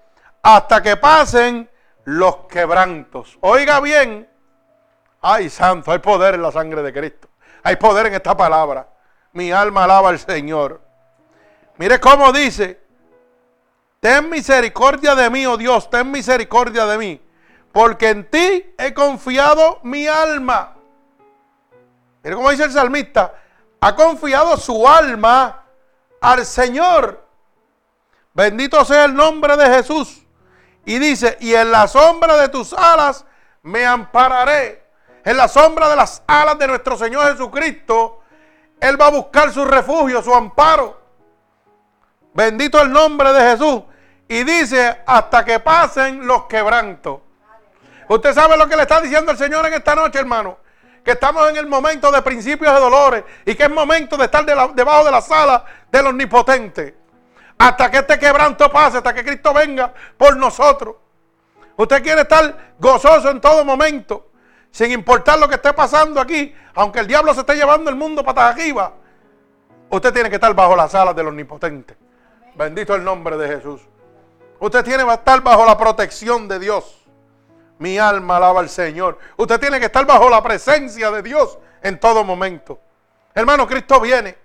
[0.43, 1.71] hasta que pasen
[2.05, 3.37] los quebrantos.
[3.43, 4.27] Oiga bien,
[5.21, 7.29] ay santo, hay poder en la sangre de Cristo.
[7.63, 8.89] Hay poder en esta palabra.
[9.33, 10.81] Mi alma alaba al Señor.
[11.79, 12.81] Mire cómo dice,
[14.01, 17.21] ten misericordia de mí, oh Dios, ten misericordia de mí,
[17.73, 20.77] porque en ti he confiado mi alma.
[22.23, 23.35] Mire cómo dice el salmista,
[23.81, 25.65] ha confiado su alma
[26.21, 27.27] al Señor.
[28.35, 30.23] Bendito sea el nombre de Jesús.
[30.85, 33.25] Y dice, y en la sombra de tus alas
[33.63, 34.83] me ampararé.
[35.25, 38.22] En la sombra de las alas de nuestro Señor Jesucristo,
[38.83, 41.01] Él va a buscar su refugio, su amparo.
[42.35, 43.83] Bendito el nombre de Jesús.
[44.27, 47.21] Y dice, hasta que pasen los quebrantos.
[48.09, 50.59] Usted sabe lo que le está diciendo el Señor en esta noche, hermano.
[51.05, 54.45] Que estamos en el momento de principios de dolores y que es momento de estar
[54.45, 56.97] debajo de la sala del omnipotente
[57.59, 60.97] hasta que este quebranto pase, hasta que Cristo venga por nosotros.
[61.77, 64.32] Usted quiere estar gozoso en todo momento,
[64.73, 68.25] sin importar lo que esté pasando aquí, aunque el diablo se esté llevando el mundo
[68.25, 68.95] para arriba.
[69.91, 71.95] Usted tiene que estar bajo las alas del omnipotente.
[72.55, 73.83] Bendito el nombre de Jesús.
[74.59, 77.05] Usted tiene que estar bajo la protección de Dios.
[77.79, 79.19] Mi alma alaba al Señor.
[79.37, 82.81] Usted tiene que estar bajo la presencia de Dios en todo momento.
[83.35, 84.39] Hermano, Cristo viene.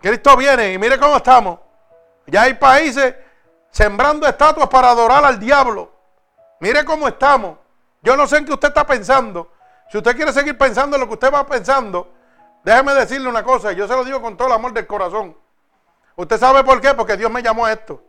[0.00, 1.60] Cristo viene y mire cómo estamos.
[2.26, 3.14] Ya hay países
[3.70, 5.92] sembrando estatuas para adorar al diablo.
[6.58, 7.61] Mire cómo estamos.
[8.02, 9.52] Yo no sé en qué usted está pensando.
[9.90, 12.12] Si usted quiere seguir pensando en lo que usted va pensando,
[12.64, 13.72] déjeme decirle una cosa.
[13.72, 15.36] Yo se lo digo con todo el amor del corazón.
[16.16, 16.94] ¿Usted sabe por qué?
[16.94, 18.02] Porque Dios me llamó a esto.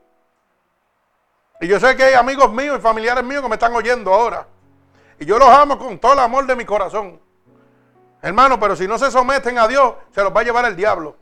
[1.61, 4.47] Y yo sé que hay amigos míos y familiares míos que me están oyendo ahora.
[5.19, 7.21] Y yo los amo con todo el amor de mi corazón.
[8.21, 11.15] Hermano, pero si no se someten a Dios, se los va a llevar el diablo.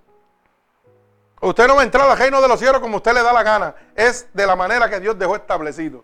[1.42, 3.44] Usted no va a entrar al reino de los cielos como usted le da la
[3.44, 3.76] gana.
[3.96, 6.04] Es de la manera que Dios dejó establecido.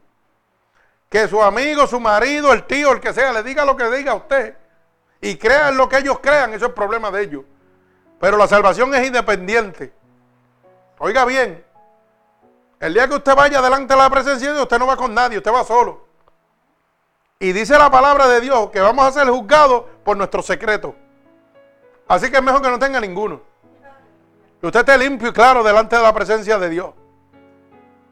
[1.10, 4.12] Que su amigo, su marido, el tío, el que sea, le diga lo que diga
[4.12, 4.58] a usted.
[5.22, 7.44] Y crean lo que ellos crean, eso es problema de ellos.
[8.20, 9.94] Pero la salvación es independiente.
[11.00, 11.64] Oiga bien,
[12.80, 15.14] el día que usted vaya delante de la presencia de Dios, usted no va con
[15.14, 16.06] nadie, usted va solo.
[17.40, 20.94] Y dice la palabra de Dios que vamos a ser juzgados por nuestros secretos.
[22.08, 23.42] Así que es mejor que no tenga ninguno.
[24.60, 26.94] Que usted esté limpio y claro delante de la presencia de Dios.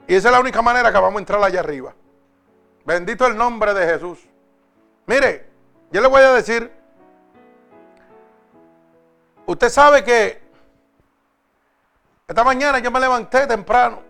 [0.08, 1.96] Y esa es la única manera que vamos a entrar allá arriba.
[2.86, 4.24] Bendito el nombre de Jesús.
[5.08, 5.50] Mire,
[5.92, 6.72] yo le voy a decir,
[9.48, 10.42] usted sabe que
[12.28, 14.02] esta mañana yo me levanté temprano.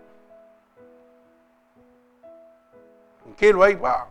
[3.22, 4.08] Tranquilo ahí, va.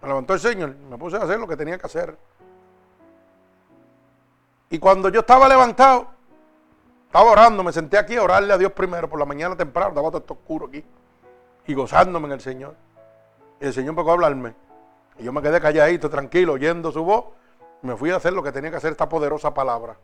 [0.00, 2.16] Me levantó el Señor, me puse a hacer lo que tenía que hacer.
[4.70, 6.08] Y cuando yo estaba levantado,
[7.06, 10.10] estaba orando, me senté aquí a orarle a Dios primero por la mañana temprano, estaba
[10.10, 10.84] todo oscuro aquí.
[11.66, 12.85] Y gozándome en el Señor.
[13.60, 14.54] Y el Señor empezó a hablarme.
[15.18, 17.26] Y yo me quedé calladito, tranquilo, oyendo su voz.
[17.82, 19.96] Me fui a hacer lo que tenía que hacer esta poderosa palabra.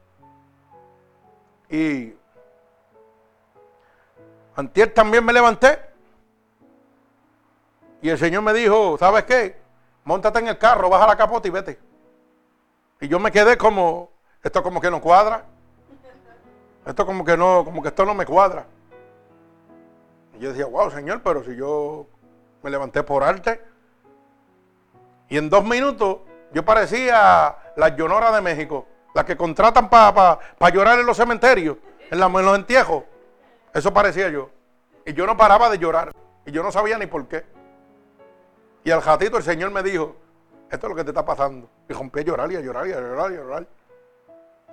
[1.68, 2.14] Y
[4.56, 5.78] antier también me levanté.
[8.00, 9.60] Y el Señor me dijo, ¿sabes qué?
[10.04, 11.78] Móntate en el carro, baja la capota y vete.
[13.00, 14.10] Y yo me quedé como,
[14.42, 15.44] esto como que no cuadra.
[16.84, 18.66] Esto como que no, como que esto no me cuadra.
[20.34, 22.06] Y yo decía, wow, Señor, pero si yo
[22.62, 23.62] me levanté por arte.
[25.28, 26.18] Y en dos minutos
[26.52, 30.38] yo parecía la llonora de México, la que contratan para
[30.72, 31.76] llorar en los cementerios,
[32.10, 33.04] en, los entierros.
[33.72, 34.50] Eso parecía yo.
[35.06, 36.12] Y yo no paraba de llorar.
[36.44, 37.44] Y yo no sabía ni por qué.
[38.84, 40.16] Y al ratito el Señor me dijo,
[40.70, 41.68] esto es lo que te está pasando.
[41.88, 43.66] Y rompí a llorar y a llorar y a llorar y a llorar.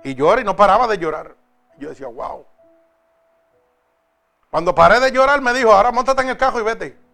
[0.02, 1.34] Y lloré y no paraba de llorar.
[1.78, 2.44] Yo decía, wow.
[4.50, 7.09] Cuando paré de llorar, me dijo, ahora montate en el carro y vete.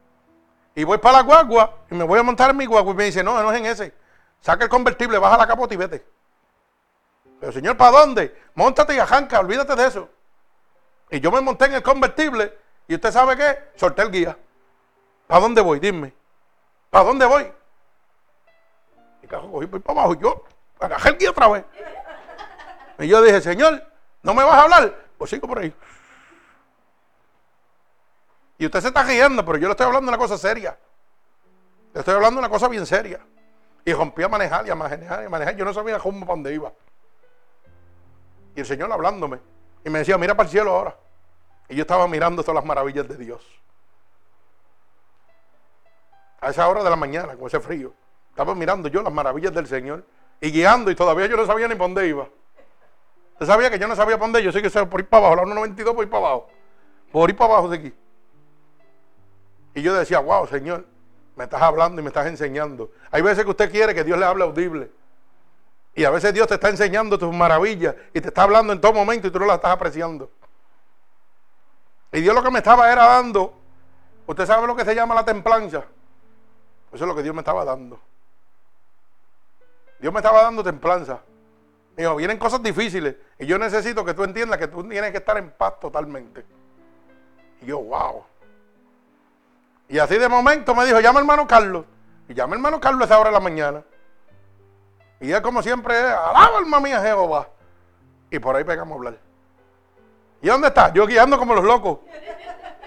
[0.77, 2.93] Y voy para la guagua y me voy a montar en mi guagua.
[2.93, 3.95] Y me dice, no, no es en ese.
[4.43, 6.07] Saca el convertible, baja la capota y vete.
[7.41, 8.43] Pero Señor, ¿para dónde?
[8.55, 10.11] Móntate y ajanca, olvídate de eso.
[11.11, 12.57] Y yo me monté en el convertible
[12.87, 14.37] y usted sabe qué, solté el guía.
[15.27, 15.81] ¿Para dónde voy?
[15.81, 16.12] Dime.
[16.91, 17.51] ¿Para dónde voy?
[19.22, 20.45] Y cajo cogí para abajo yo
[20.79, 21.64] agajé el guía otra vez.
[22.99, 23.83] Y yo dije, Señor,
[24.22, 24.95] ¿no me vas a hablar?
[25.16, 25.74] Pues sigo por ahí.
[28.59, 30.79] Y usted se está riendo, pero yo le estoy hablando de una cosa seria.
[31.93, 33.21] Le estoy hablando de una cosa bien seria.
[33.85, 35.57] Y rompí a manejar y a manejar y a manejar.
[35.57, 36.73] Yo no sabía cómo para dónde iba.
[38.55, 39.41] Y el Señor hablándome.
[39.85, 40.97] Y me decía, mira para el cielo ahora.
[41.69, 43.45] Y yo estaba mirando todas las maravillas de Dios.
[46.41, 47.93] A esa hora de la mañana, con ese frío.
[48.31, 50.05] Estaba mirando yo las maravillas del Señor.
[50.41, 52.29] Y guiando, y todavía yo no sabía ni para dónde iba.
[53.33, 55.37] Usted sabía que yo no sabía para dónde, yo sé que por ir para abajo,
[55.37, 56.49] la 192 por ir para abajo.
[57.13, 57.95] Por ir para abajo de aquí.
[59.77, 60.87] Y yo decía, wow, Señor,
[61.37, 62.91] me estás hablando y me estás enseñando.
[63.11, 64.91] Hay veces que usted quiere que Dios le hable audible.
[65.95, 68.95] Y a veces Dios te está enseñando tus maravillas y te está hablando en todo
[68.95, 70.31] momento y tú no la estás apreciando.
[72.11, 73.53] Y Dios lo que me estaba era dando,
[74.27, 75.85] usted sabe lo que se llama la templanza.
[76.91, 78.01] Eso es lo que Dios me estaba dando.
[80.01, 81.20] Dios me estaba dando templanza.
[81.99, 85.37] Dijo, vienen cosas difíciles y yo necesito que tú entiendas que tú tienes que estar
[85.37, 86.47] en paz totalmente.
[87.61, 88.24] Y yo, wow.
[89.89, 91.84] Y así de momento me dijo, llama hermano Carlos.
[92.28, 93.82] Y llama hermano Carlos a esa hora de la mañana.
[95.20, 97.49] Y él como siempre, alaba alma mía Jehová.
[98.30, 99.18] Y por ahí pegamos a hablar.
[100.43, 100.93] ¿Y dónde está?
[100.93, 101.99] Yo guiando como los locos.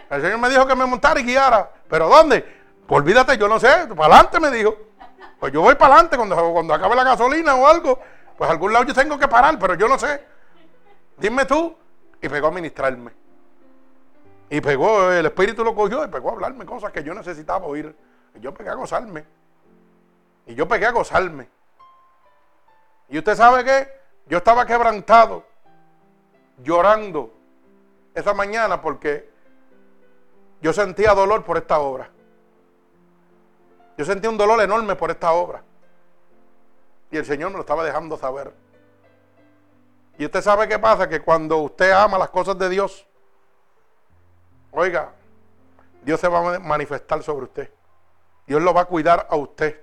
[0.10, 1.72] El Señor me dijo que me montara y guiara.
[1.88, 2.41] ¿Pero dónde?
[2.86, 3.88] Pues olvídate, yo no sé.
[3.95, 4.76] Para adelante me dijo.
[5.39, 8.00] Pues yo voy para adelante cuando, cuando acabe la gasolina o algo.
[8.38, 10.24] Pues a algún lado yo tengo que parar, pero yo no sé.
[11.18, 11.76] Dime tú.
[12.22, 13.19] Y pegó a ministrarme.
[14.50, 17.95] Y pegó, el Espíritu lo cogió y pegó a hablarme cosas que yo necesitaba oír.
[18.36, 19.26] Y yo pegué a gozarme.
[20.47, 21.47] Y yo pegué a gozarme.
[23.10, 23.88] Y usted sabe que
[24.28, 25.43] yo estaba quebrantado,
[26.64, 27.34] llorando
[28.14, 29.30] esa mañana porque
[30.62, 32.10] yo sentía dolor por esta obra.
[33.97, 35.64] Yo sentía un dolor enorme por esta obra.
[37.12, 38.54] Y el Señor me lo estaba dejando saber.
[40.18, 43.08] Y usted sabe qué pasa, que cuando usted ama las cosas de Dios,
[44.72, 45.12] Oiga,
[46.04, 47.72] Dios se va a manifestar sobre usted.
[48.46, 49.80] Dios lo va a cuidar a usted.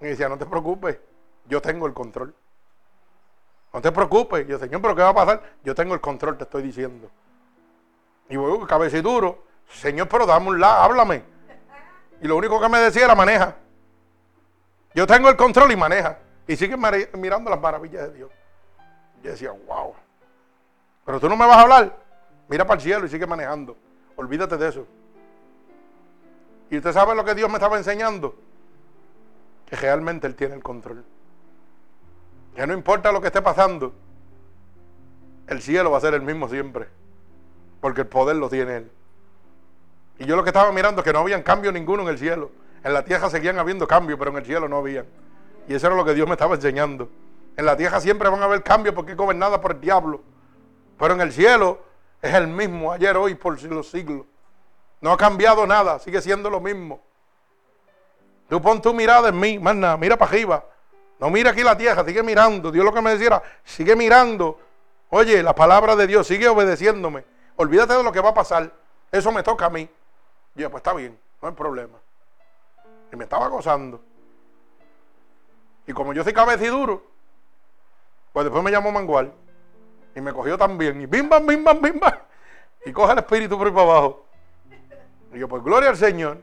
[0.00, 0.98] Y decía, no te preocupes,
[1.46, 2.34] yo tengo el control.
[3.72, 4.46] No te preocupes.
[4.46, 5.42] Yo, Señor, pero ¿qué va a pasar?
[5.64, 7.10] Yo tengo el control, te estoy diciendo.
[8.28, 9.44] Y voy, cabeciduro.
[9.68, 11.22] Señor, pero dame un lado, háblame.
[12.20, 13.56] Y lo único que me decía era maneja.
[14.94, 16.18] Yo tengo el control y maneja.
[16.46, 16.76] Y sigue
[17.14, 18.30] mirando las maravillas de Dios.
[19.22, 19.94] Yo decía, wow.
[21.04, 22.01] Pero tú no me vas a hablar.
[22.52, 23.78] Mira para el cielo y sigue manejando.
[24.14, 24.86] Olvídate de eso.
[26.68, 28.36] Y usted sabe lo que Dios me estaba enseñando.
[29.64, 31.02] Que realmente Él tiene el control.
[32.54, 33.94] Que no importa lo que esté pasando.
[35.46, 36.88] El cielo va a ser el mismo siempre.
[37.80, 38.90] Porque el poder lo tiene Él.
[40.18, 42.50] Y yo lo que estaba mirando es que no habían cambio ninguno en el cielo.
[42.84, 45.06] En la tierra seguían habiendo cambios, pero en el cielo no había.
[45.68, 47.08] Y eso era lo que Dios me estaba enseñando.
[47.56, 50.20] En la tierra siempre van a haber cambios porque es gobernada por el diablo.
[50.98, 51.91] Pero en el cielo
[52.22, 54.24] es el mismo ayer, hoy, por los siglos.
[55.00, 57.02] No ha cambiado nada, sigue siendo lo mismo.
[58.48, 60.64] Tú pon tu mirada en mí, más nada, mira para arriba.
[61.18, 62.70] No mira aquí la tierra, sigue mirando.
[62.70, 64.58] Dios lo que me decía sigue mirando.
[65.10, 67.24] Oye, la palabra de Dios, sigue obedeciéndome.
[67.56, 68.72] Olvídate de lo que va a pasar.
[69.10, 69.88] Eso me toca a mí.
[70.54, 71.98] Yo, pues está bien, no hay problema.
[73.12, 74.00] Y me estaba gozando.
[75.86, 77.02] Y como yo soy cabeciduro,
[78.32, 79.32] pues después me llamó Mangual.
[80.14, 81.00] Y me cogió también.
[81.00, 82.14] Y bim, bam, bim, bam, bim, bam.
[82.84, 84.26] Y coge el espíritu por ahí para abajo.
[85.32, 86.42] Y yo, pues gloria al Señor.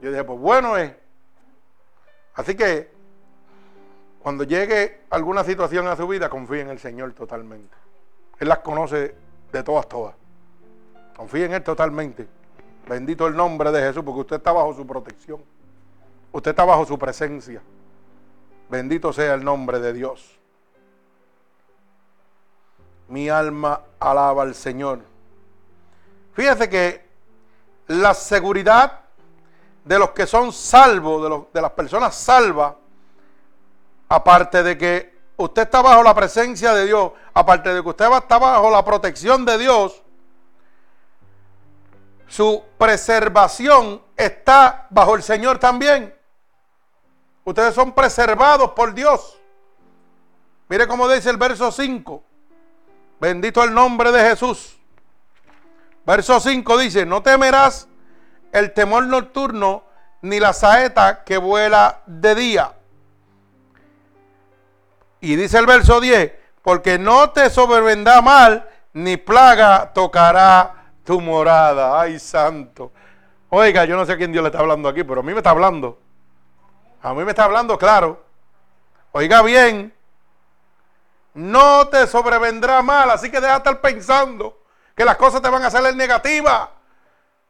[0.00, 0.92] Yo dije, pues bueno es.
[2.34, 2.90] Así que
[4.20, 7.74] cuando llegue alguna situación a su vida, confíe en el Señor totalmente.
[8.38, 9.14] Él las conoce
[9.52, 10.14] de todas, todas.
[11.16, 12.26] Confíe en Él totalmente.
[12.88, 15.42] Bendito el nombre de Jesús, porque usted está bajo su protección.
[16.32, 17.62] Usted está bajo su presencia.
[18.68, 20.41] Bendito sea el nombre de Dios
[23.12, 25.00] mi alma alaba al Señor.
[26.32, 27.06] Fíjese que
[27.88, 29.00] la seguridad
[29.84, 32.72] de los que son salvos, de, las personas salvas,
[34.08, 38.38] aparte de que usted está bajo la presencia de Dios, aparte de que usted está
[38.38, 40.02] bajo la protección de Dios,
[42.26, 46.16] su preservación está bajo el Señor también.
[47.44, 49.38] Ustedes son preservados por Dios.
[50.70, 52.31] Mire cómo dice el verso 5.
[53.22, 54.76] Bendito el nombre de Jesús.
[56.04, 57.86] Verso 5 dice, no temerás
[58.50, 59.84] el temor nocturno
[60.22, 62.72] ni la saeta que vuela de día.
[65.20, 72.00] Y dice el verso 10, porque no te sobrevendrá mal, ni plaga tocará tu morada.
[72.00, 72.90] Ay, santo.
[73.50, 75.38] Oiga, yo no sé a quién Dios le está hablando aquí, pero a mí me
[75.38, 75.96] está hablando.
[77.00, 78.24] A mí me está hablando claro.
[79.12, 79.94] Oiga bien,
[81.34, 84.62] no te sobrevendrá mal, así que deja de estar pensando
[84.94, 86.68] que las cosas te van a salir negativas.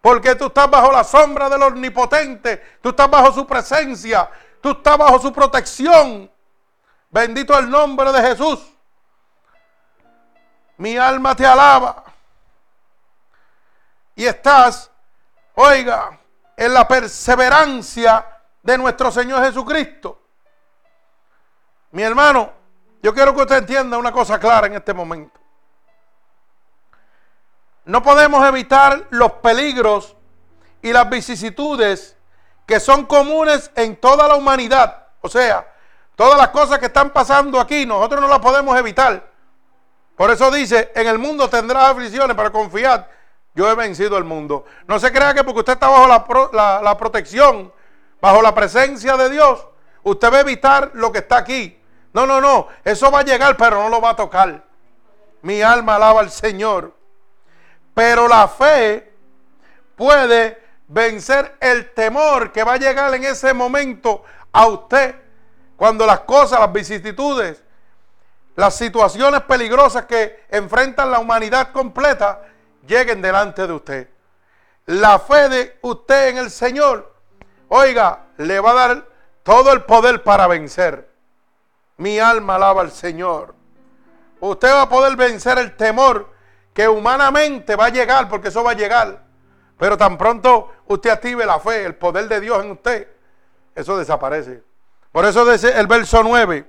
[0.00, 4.28] Porque tú estás bajo la sombra del omnipotente, tú estás bajo su presencia,
[4.60, 6.30] tú estás bajo su protección.
[7.10, 8.60] Bendito el nombre de Jesús.
[10.76, 12.04] Mi alma te alaba.
[14.16, 14.90] Y estás,
[15.54, 16.18] oiga,
[16.56, 18.26] en la perseverancia
[18.62, 20.20] de nuestro Señor Jesucristo.
[21.92, 22.61] Mi hermano,
[23.02, 25.38] yo quiero que usted entienda una cosa clara en este momento.
[27.84, 30.16] No podemos evitar los peligros
[30.82, 32.16] y las vicisitudes
[32.64, 35.08] que son comunes en toda la humanidad.
[35.20, 35.66] O sea,
[36.14, 39.30] todas las cosas que están pasando aquí, nosotros no las podemos evitar.
[40.16, 43.06] Por eso dice, en el mundo tendrás aflicciones, pero confiad,
[43.52, 44.64] yo he vencido el mundo.
[44.86, 46.06] No se crea que porque usted está bajo
[46.52, 47.72] la, la protección,
[48.20, 49.66] bajo la presencia de Dios,
[50.04, 51.81] usted va a evitar lo que está aquí.
[52.12, 54.64] No, no, no, eso va a llegar, pero no lo va a tocar.
[55.42, 56.94] Mi alma alaba al Señor.
[57.94, 59.12] Pero la fe
[59.96, 65.14] puede vencer el temor que va a llegar en ese momento a usted
[65.76, 67.62] cuando las cosas, las vicisitudes,
[68.54, 72.42] las situaciones peligrosas que enfrentan la humanidad completa
[72.86, 74.08] lleguen delante de usted.
[74.86, 77.14] La fe de usted en el Señor,
[77.68, 79.06] oiga, le va a dar
[79.42, 81.11] todo el poder para vencer.
[82.02, 83.54] Mi alma alaba al Señor.
[84.40, 86.32] Usted va a poder vencer el temor
[86.74, 89.22] que humanamente va a llegar, porque eso va a llegar.
[89.78, 93.06] Pero tan pronto usted active la fe, el poder de Dios en usted,
[93.76, 94.64] eso desaparece.
[95.12, 96.66] Por eso dice el verso 9,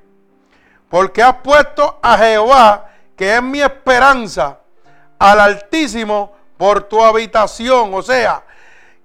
[0.88, 4.60] porque has puesto a Jehová, que es mi esperanza,
[5.18, 7.92] al Altísimo por tu habitación.
[7.96, 8.44] O sea,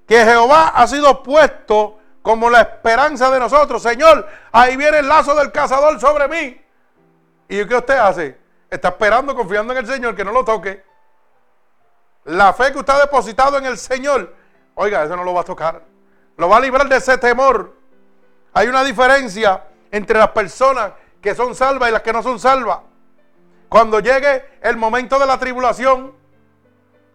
[0.06, 1.97] que Jehová ha sido puesto
[2.28, 3.82] como la esperanza de nosotros.
[3.82, 6.60] Señor, ahí viene el lazo del cazador sobre mí.
[7.48, 8.38] ¿Y qué usted hace?
[8.68, 10.84] Está esperando, confiando en el Señor, que no lo toque.
[12.26, 14.34] La fe que usted ha depositado en el Señor,
[14.74, 15.80] oiga, eso no lo va a tocar.
[16.36, 17.74] Lo va a librar de ese temor.
[18.52, 22.80] Hay una diferencia entre las personas que son salvas y las que no son salvas.
[23.70, 26.12] Cuando llegue el momento de la tribulación,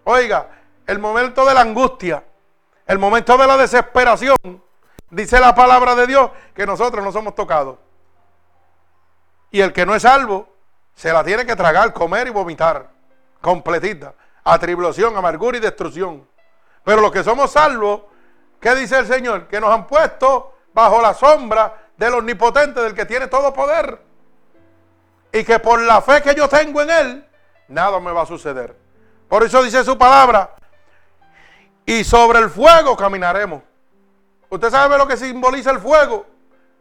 [0.05, 0.47] oiga,
[0.88, 2.24] el momento de la angustia,
[2.88, 4.38] el momento de la desesperación,
[5.14, 7.78] dice la palabra de Dios que nosotros no somos tocados.
[9.51, 10.49] Y el que no es salvo,
[10.95, 12.89] se la tiene que tragar, comer y vomitar,
[13.41, 16.28] completita a tribulación, amargura y destrucción.
[16.84, 18.01] Pero los que somos salvos,
[18.59, 19.47] ¿qué dice el Señor?
[19.47, 24.01] Que nos han puesto bajo la sombra del omnipotente, del que tiene todo poder.
[25.32, 27.28] Y que por la fe que yo tengo en Él,
[27.68, 28.76] nada me va a suceder.
[29.30, 30.51] Por eso dice su palabra,
[31.86, 33.61] y sobre el fuego caminaremos.
[34.54, 36.28] ¿Usted sabe lo que simboliza el fuego?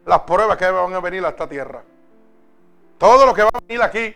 [0.05, 1.81] Las pruebas que van a venir a esta tierra.
[2.99, 4.15] Todo lo que va a venir aquí,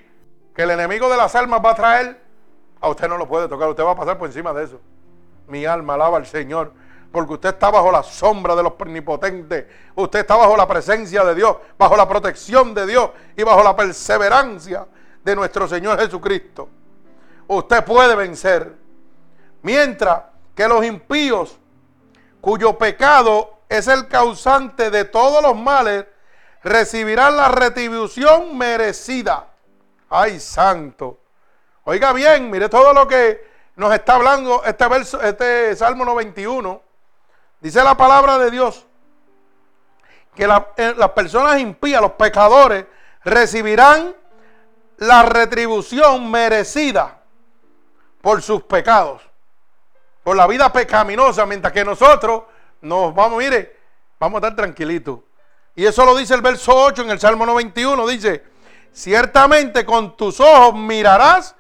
[0.54, 2.22] que el enemigo de las almas va a traer,
[2.80, 4.80] a usted no lo puede tocar, usted va a pasar por encima de eso.
[5.48, 6.72] Mi alma alaba al Señor,
[7.12, 11.34] porque usted está bajo la sombra de los omnipotentes, usted está bajo la presencia de
[11.34, 14.86] Dios, bajo la protección de Dios y bajo la perseverancia
[15.24, 16.70] de nuestro Señor Jesucristo.
[17.48, 18.72] Usted puede vencer.
[19.64, 20.22] Mientras
[20.54, 21.58] que los impíos,
[22.48, 26.06] cuyo pecado es el causante de todos los males,
[26.64, 29.48] recibirán la retribución merecida.
[30.10, 31.20] Ay, santo.
[31.84, 33.46] Oiga bien, mire todo lo que
[33.76, 36.82] nos está hablando este verso, este Salmo 91.
[37.60, 38.86] Dice la palabra de Dios
[40.34, 42.86] que eh, las personas impías, los pecadores,
[43.26, 44.16] recibirán
[45.00, 47.20] la retribución merecida
[48.22, 49.22] por sus pecados,
[50.28, 52.44] por la vida pecaminosa, mientras que nosotros
[52.82, 53.78] nos vamos, mire,
[54.20, 55.22] vamos a estar tranquilitos.
[55.74, 58.44] Y eso lo dice el verso 8 en el Salmo 91, dice,
[58.92, 61.56] ciertamente con tus ojos mirarás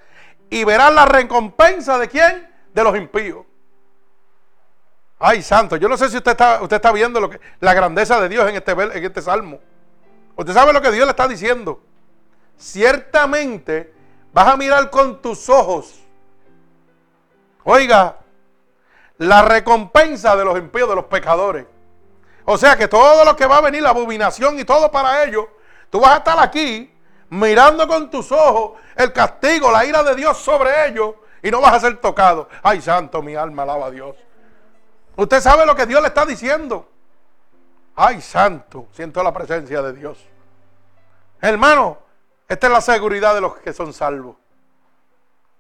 [0.50, 2.54] y verás la recompensa de quién?
[2.74, 3.46] De los impíos.
[5.18, 8.20] Ay, santo, yo no sé si usted está, usted está viendo lo que, la grandeza
[8.20, 9.62] de Dios en este, en este salmo.
[10.36, 11.80] Usted sabe lo que Dios le está diciendo.
[12.58, 13.94] Ciertamente
[14.34, 16.02] vas a mirar con tus ojos.
[17.64, 18.18] Oiga,
[19.18, 21.66] la recompensa de los impíos, de los pecadores.
[22.46, 25.46] O sea que todo lo que va a venir, la abominación y todo para ellos,
[25.90, 26.94] tú vas a estar aquí
[27.30, 31.74] mirando con tus ojos el castigo, la ira de Dios sobre ellos y no vas
[31.74, 32.48] a ser tocado.
[32.64, 34.16] Ay, santo, mi alma alaba a Dios.
[35.16, 36.88] Usted sabe lo que Dios le está diciendo.
[37.96, 40.24] Ay, santo, siento la presencia de Dios.
[41.42, 42.00] Hermano,
[42.50, 44.38] Esta es la seguridad de los que son salvos.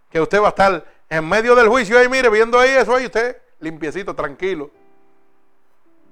[0.09, 3.07] Que usted va a estar en medio del juicio ahí, mire, viendo ahí eso ahí,
[3.07, 4.69] usted limpiecito, tranquilo,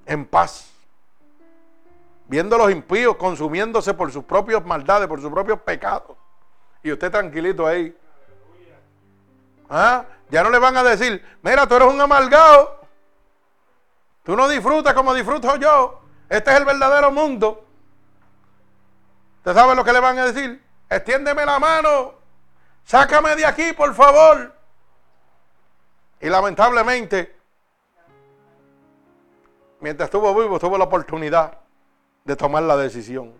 [0.04, 0.72] en paz.
[2.26, 6.16] Viendo a los impíos consumiéndose por sus propias maldades, por sus propios pecados.
[6.82, 7.96] Y usted tranquilito ahí.
[9.68, 10.04] ¿Ah?
[10.28, 12.80] Ya no le van a decir, mira, tú eres un amargado.
[14.24, 16.00] Tú no disfrutas como disfruto yo.
[16.28, 17.64] Este es el verdadero mundo.
[19.38, 20.60] ¿Usted sabe lo que le van a decir?
[20.90, 22.14] Extiéndeme la mano.
[22.84, 24.52] Sácame de aquí, por favor.
[26.20, 27.35] Y lamentablemente,
[29.86, 31.58] mientras estuvo vivo, tuvo la oportunidad
[32.24, 33.32] de tomar la decisión.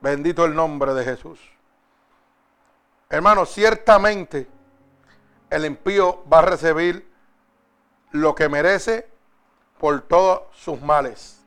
[0.00, 1.38] Bendito el nombre de Jesús.
[3.08, 4.48] Hermano, ciertamente
[5.48, 7.08] el impío va a recibir
[8.10, 9.08] lo que merece
[9.78, 11.40] por todos sus males.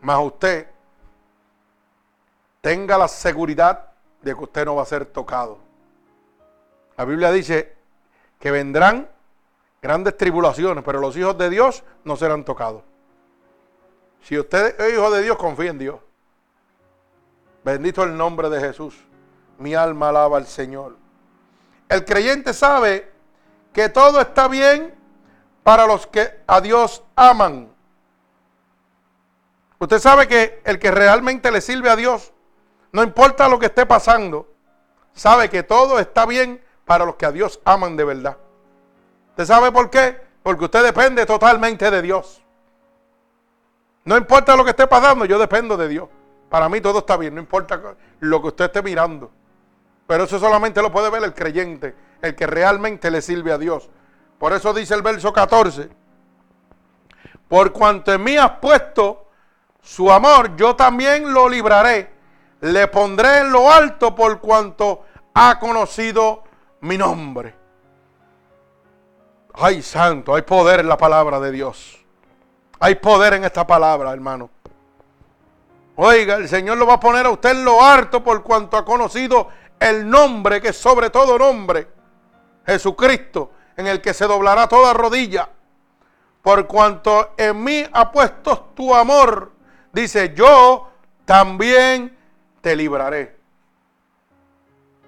[0.00, 0.68] Mas usted
[2.60, 3.88] tenga la seguridad
[4.20, 5.58] de que usted no va a ser tocado.
[6.96, 7.74] La Biblia dice
[8.38, 9.08] que vendrán
[9.82, 12.84] grandes tribulaciones, pero los hijos de Dios no serán tocados.
[14.22, 16.00] Si usted es hijo de Dios, confía en Dios.
[17.64, 18.96] Bendito el nombre de Jesús.
[19.58, 20.96] Mi alma alaba al Señor.
[21.88, 23.10] El creyente sabe
[23.72, 24.94] que todo está bien
[25.64, 27.68] para los que a Dios aman.
[29.80, 32.32] Usted sabe que el que realmente le sirve a Dios,
[32.92, 34.48] no importa lo que esté pasando,
[35.12, 38.36] sabe que todo está bien para los que a Dios aman de verdad.
[39.32, 40.20] ¿Usted sabe por qué?
[40.42, 42.42] Porque usted depende totalmente de Dios.
[44.04, 46.08] No importa lo que esté pasando, yo dependo de Dios.
[46.50, 47.80] Para mí todo está bien, no importa
[48.20, 49.30] lo que usted esté mirando.
[50.06, 53.88] Pero eso solamente lo puede ver el creyente, el que realmente le sirve a Dios.
[54.38, 55.88] Por eso dice el verso 14,
[57.48, 59.28] por cuanto en mí has puesto
[59.80, 62.12] su amor, yo también lo libraré.
[62.60, 66.44] Le pondré en lo alto por cuanto ha conocido
[66.80, 67.61] mi nombre.
[69.54, 71.98] Ay, santo, hay poder en la palabra de Dios.
[72.80, 74.50] Hay poder en esta palabra, hermano.
[75.96, 78.84] Oiga, el Señor lo va a poner a usted en lo alto por cuanto ha
[78.84, 79.48] conocido
[79.78, 81.88] el nombre que es sobre todo nombre.
[82.64, 85.48] Jesucristo en el que se doblará toda rodilla,
[86.42, 89.52] por cuanto en mí ha puesto tu amor,
[89.92, 90.88] dice, yo
[91.24, 92.16] también
[92.60, 93.36] te libraré.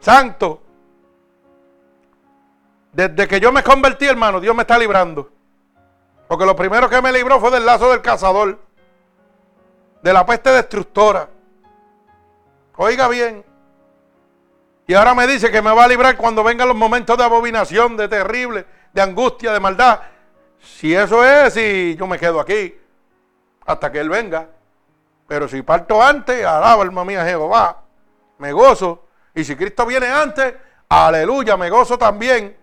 [0.00, 0.62] Santo,
[2.94, 5.30] desde que yo me convertí, hermano, Dios me está librando.
[6.28, 8.58] Porque lo primero que me libró fue del lazo del cazador,
[10.02, 11.28] de la peste destructora.
[12.76, 13.44] Oiga bien,
[14.86, 17.96] y ahora me dice que me va a librar cuando vengan los momentos de abominación,
[17.96, 20.00] de terrible, de angustia, de maldad.
[20.58, 22.74] Si eso es, si yo me quedo aquí
[23.64, 24.48] hasta que Él venga.
[25.26, 27.82] Pero si parto antes, alaba alma mía Jehová,
[28.38, 29.06] me gozo.
[29.34, 30.54] Y si Cristo viene antes,
[30.88, 32.54] aleluya, me gozo también.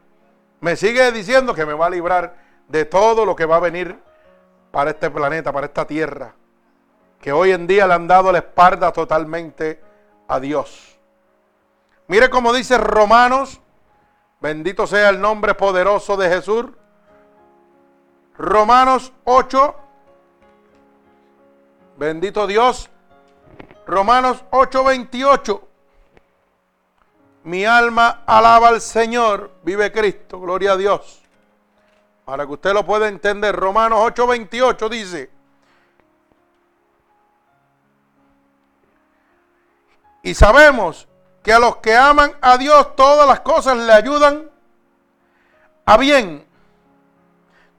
[0.62, 2.36] Me sigue diciendo que me va a librar
[2.68, 4.00] de todo lo que va a venir
[4.72, 6.36] para este planeta, para esta tierra.
[7.20, 9.82] Que hoy en día le han dado la espalda totalmente
[10.28, 11.00] a Dios.
[12.08, 13.60] Mire cómo dice Romanos,
[14.40, 16.68] bendito sea el nombre poderoso de Jesús.
[18.38, 19.76] Romanos 8,
[21.98, 22.90] bendito Dios.
[23.88, 25.68] Romanos 8, 28.
[27.44, 31.22] Mi alma alaba al Señor, vive Cristo, gloria a Dios.
[32.26, 35.30] Para que usted lo pueda entender, Romanos 8, 28 dice,
[40.24, 41.08] y sabemos
[41.42, 44.50] que a los que aman a Dios todas las cosas le ayudan
[45.86, 46.46] a bien.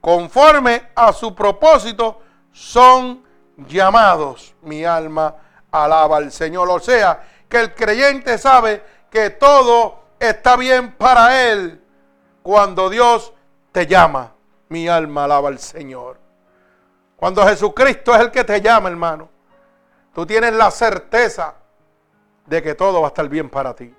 [0.01, 3.23] Conforme a su propósito son
[3.55, 4.53] llamados.
[4.61, 5.35] Mi alma
[5.71, 6.69] alaba al Señor.
[6.69, 8.83] O sea, que el creyente sabe
[9.13, 11.79] que todo está bien para él
[12.41, 13.31] cuando Dios
[13.71, 14.33] te llama.
[14.69, 16.17] Mi alma alaba al Señor.
[17.15, 19.29] Cuando Jesucristo es el que te llama, hermano,
[20.15, 21.53] tú tienes la certeza
[22.47, 23.93] de que todo va a estar bien para ti.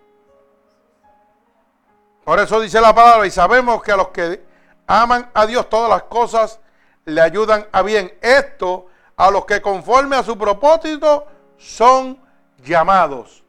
[2.24, 4.44] Por eso dice la palabra, y sabemos que a los que
[4.88, 6.58] aman a Dios todas las cosas
[7.04, 8.18] le ayudan a bien.
[8.20, 8.86] Esto
[9.16, 11.24] a los que conforme a su propósito
[11.56, 12.20] son
[12.64, 13.43] llamados.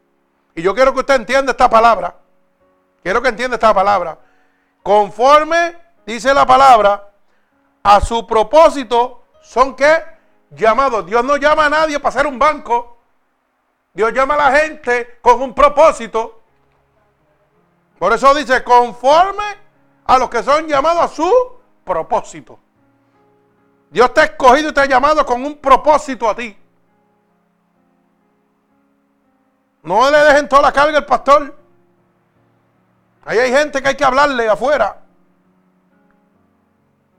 [0.56, 2.16] Y yo quiero que usted entienda esta palabra.
[3.02, 4.18] Quiero que entienda esta palabra.
[4.82, 5.76] Conforme,
[6.06, 7.10] dice la palabra,
[7.82, 10.02] a su propósito son que
[10.50, 11.04] llamados.
[11.04, 12.96] Dios no llama a nadie para hacer un banco.
[13.92, 16.40] Dios llama a la gente con un propósito.
[17.98, 19.44] Por eso dice, conforme
[20.06, 22.58] a los que son llamados a su propósito.
[23.90, 26.56] Dios te ha escogido y te ha llamado con un propósito a ti.
[29.86, 31.56] No le dejen toda la carga al pastor.
[33.24, 35.00] Ahí hay gente que hay que hablarle afuera.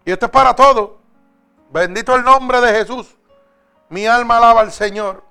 [0.04, 0.92] Y esto es para todos.
[1.70, 3.16] Bendito el nombre de Jesús.
[3.88, 5.24] Mi alma alaba al Señor.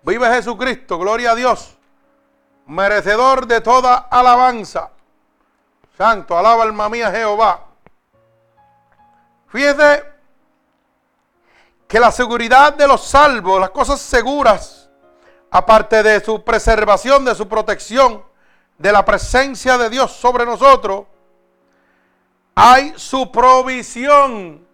[0.00, 1.76] Vive Jesucristo, gloria a Dios.
[2.66, 4.88] Merecedor de toda alabanza.
[5.98, 7.66] Santo, alaba alma mía Jehová.
[9.48, 10.02] Fíjese
[11.86, 14.81] que la seguridad de los salvos, las cosas seguras,
[15.52, 18.24] aparte de su preservación, de su protección,
[18.78, 21.04] de la presencia de Dios sobre nosotros,
[22.54, 24.66] hay su provisión.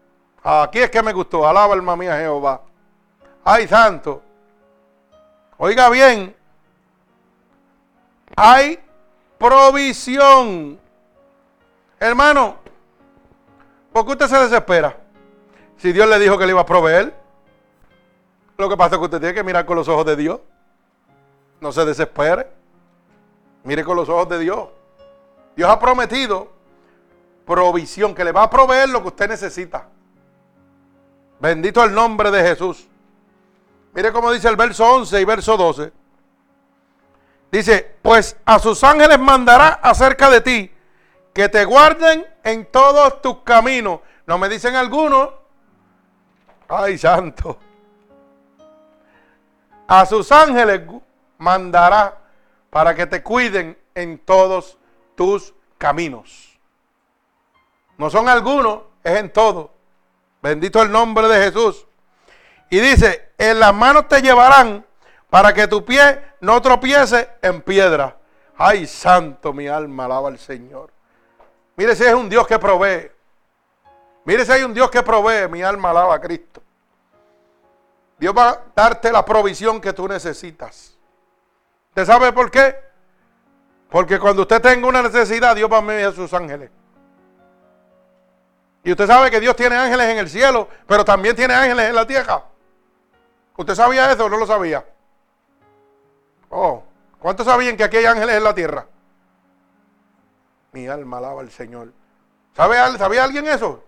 [0.42, 1.46] Aquí es que me gustó.
[1.46, 2.62] Alaba alma mía Jehová.
[3.44, 4.22] Ay, santo.
[5.56, 6.34] Oiga bien.
[8.36, 8.78] Hay
[9.36, 10.78] provisión.
[11.98, 12.56] Hermano,
[13.92, 14.96] ¿por qué usted se desespera?
[15.78, 17.12] Si Dios le dijo que le iba a proveer.
[18.56, 20.40] Lo que pasa es que usted tiene que mirar con los ojos de Dios.
[21.60, 22.48] No se desespere.
[23.64, 24.68] Mire con los ojos de Dios.
[25.56, 26.52] Dios ha prometido
[27.44, 29.88] provisión, que le va a proveer lo que usted necesita.
[31.40, 32.86] Bendito el nombre de Jesús.
[33.94, 35.92] Mire cómo dice el verso 11 y verso 12.
[37.50, 40.70] Dice, pues a sus ángeles mandará acerca de ti,
[41.32, 44.00] que te guarden en todos tus caminos.
[44.26, 45.30] No me dicen algunos.
[46.68, 47.58] Ay, santo.
[49.86, 50.82] A sus ángeles
[51.38, 52.18] mandará
[52.70, 54.76] para que te cuiden en todos
[55.14, 56.58] tus caminos.
[57.96, 59.72] No son algunos, es en todo.
[60.42, 61.86] Bendito el nombre de Jesús.
[62.70, 64.84] Y dice, en las manos te llevarán
[65.30, 68.16] para que tu pie no tropiece en piedra.
[68.56, 70.90] Ay, santo, mi alma alaba al Señor.
[71.76, 73.10] Mire si es un Dios que provee.
[74.24, 76.62] Mire si hay un Dios que provee, mi alma alaba a Cristo.
[78.18, 80.97] Dios va a darte la provisión que tú necesitas.
[81.98, 82.76] ¿Usted sabe por qué?
[83.90, 86.70] Porque cuando usted tenga una necesidad, Dios va a enviar a sus ángeles.
[88.84, 91.96] Y usted sabe que Dios tiene ángeles en el cielo, pero también tiene ángeles en
[91.96, 92.44] la tierra.
[93.56, 94.86] ¿Usted sabía eso o no lo sabía?
[96.50, 96.84] Oh,
[97.18, 98.86] ¿cuántos sabían que aquí hay ángeles en la tierra?
[100.70, 101.92] Mi alma alaba al Señor.
[102.54, 103.82] ¿Sabe, ¿Sabía alguien eso?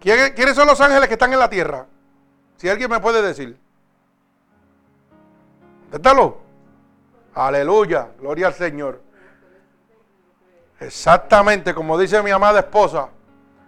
[0.00, 1.84] ¿Quiénes son los ángeles que están en la tierra?
[2.56, 3.60] Si alguien me puede decir.
[5.92, 6.38] Détalo.
[7.34, 8.08] Aleluya.
[8.18, 9.00] Gloria al Señor.
[10.80, 13.10] Exactamente, como dice mi amada esposa,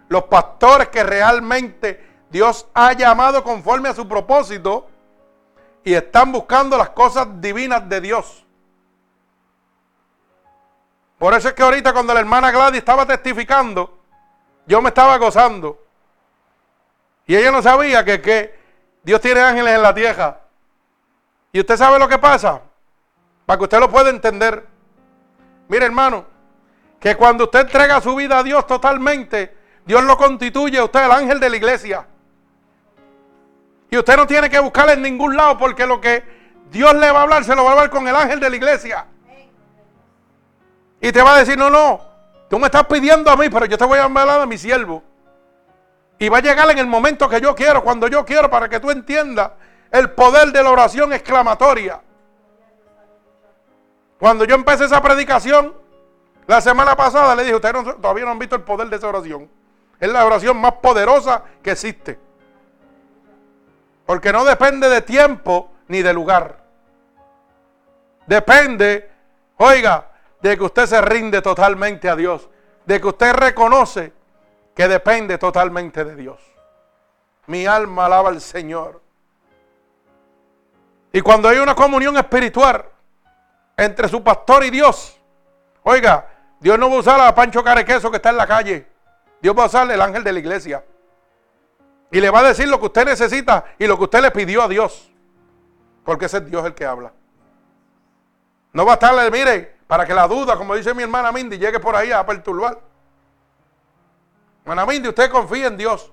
[0.09, 4.87] los pastores que realmente Dios ha llamado conforme a su propósito
[5.83, 8.45] y están buscando las cosas divinas de Dios.
[11.17, 13.97] Por eso es que ahorita cuando la hermana Gladys estaba testificando,
[14.65, 15.81] yo me estaba gozando.
[17.27, 18.59] Y ella no sabía que, que
[19.03, 20.44] Dios tiene ángeles en la tierra.
[21.55, 22.63] Y usted sabe lo que pasa,
[23.45, 24.67] para que usted lo pueda entender.
[25.69, 26.25] Mire hermano,
[26.99, 31.11] que cuando usted entrega su vida a Dios totalmente, Dios lo constituye a usted el
[31.13, 32.07] ángel de la iglesia.
[33.89, 36.25] Y usted no tiene que buscarle en ningún lado porque lo que
[36.71, 38.55] Dios le va a hablar se lo va a hablar con el ángel de la
[38.57, 39.05] iglesia.
[40.99, 42.01] Y te va a decir, no, no,
[42.49, 45.01] tú me estás pidiendo a mí, pero yo te voy a hablar a mi siervo.
[46.19, 48.81] Y va a llegar en el momento que yo quiero, cuando yo quiero, para que
[48.81, 49.51] tú entiendas
[49.95, 52.01] el poder de la oración exclamatoria.
[54.19, 55.73] Cuando yo empecé esa predicación,
[56.47, 59.49] la semana pasada le dije, ustedes todavía no han visto el poder de esa oración.
[59.97, 62.19] Es la oración más poderosa que existe.
[64.05, 66.57] Porque no depende de tiempo ni de lugar.
[68.27, 69.09] Depende,
[69.57, 72.49] oiga, de que usted se rinde totalmente a Dios.
[72.85, 74.11] De que usted reconoce
[74.75, 76.41] que depende totalmente de Dios.
[77.47, 79.04] Mi alma alaba al Señor.
[81.15, 82.83] Y cuando hay una comunión espiritual
[83.77, 85.17] entre su pastor y Dios,
[85.83, 86.27] oiga,
[86.59, 88.85] Dios no va a usar a Pancho Carequeso que está en la calle.
[89.41, 90.83] Dios va a usar el ángel de la iglesia.
[92.11, 94.61] Y le va a decir lo que usted necesita y lo que usted le pidió
[94.63, 95.09] a Dios.
[96.03, 97.13] Porque ese es Dios el que habla.
[98.73, 101.79] No va a estarle, mire, para que la duda, como dice mi hermana Mindy, llegue
[101.79, 102.77] por ahí a perturbar.
[104.65, 106.11] Hermana Mindy, usted confía en Dios.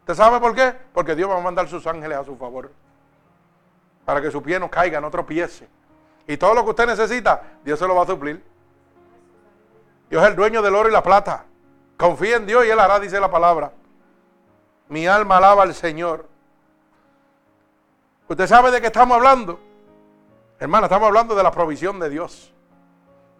[0.00, 0.74] ¿Usted sabe por qué?
[0.94, 2.72] Porque Dios va a mandar sus ángeles a su favor.
[4.06, 5.68] Para que su pie no caiga, no tropiece.
[6.26, 8.42] Y todo lo que usted necesita, Dios se lo va a suplir.
[10.08, 11.44] Dios es el dueño del oro y la plata.
[11.96, 13.72] Confía en Dios y Él hará, dice la palabra.
[14.88, 16.26] Mi alma alaba al Señor.
[18.28, 19.60] ¿Usted sabe de qué estamos hablando?
[20.58, 22.52] Hermana, estamos hablando de la provisión de Dios.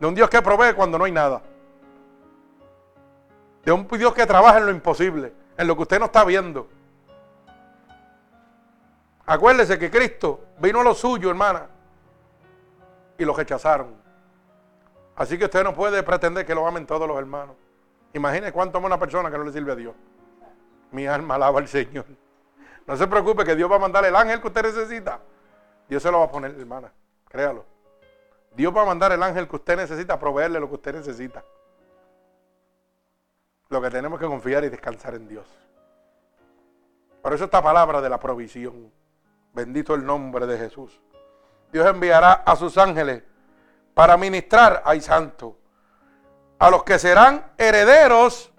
[0.00, 1.42] De un Dios que provee cuando no hay nada.
[3.64, 6.68] De un Dios que trabaja en lo imposible, en lo que usted no está viendo.
[9.26, 11.66] Acuérdese que Cristo vino a lo suyo, hermana,
[13.18, 13.94] y lo rechazaron.
[15.16, 17.56] Así que usted no puede pretender que lo amen todos los hermanos.
[18.12, 19.94] Imagine cuánto ama una persona que no le sirve a Dios.
[20.92, 22.06] Mi alma alaba al Señor.
[22.86, 25.20] No se preocupe que Dios va a mandar el ángel que usted necesita.
[25.88, 26.92] Dios se lo va a poner, hermana.
[27.28, 27.64] Créalo.
[28.54, 31.44] Dios va a mandar el ángel que usted necesita proveerle lo que usted necesita.
[33.68, 35.46] Lo que tenemos que confiar y descansar en Dios.
[37.22, 38.92] Por eso esta palabra de la provisión.
[39.56, 41.00] Bendito el nombre de Jesús.
[41.72, 43.22] Dios enviará a sus ángeles
[43.94, 45.56] para ministrar, ay santo,
[46.58, 48.52] a los que serán herederos,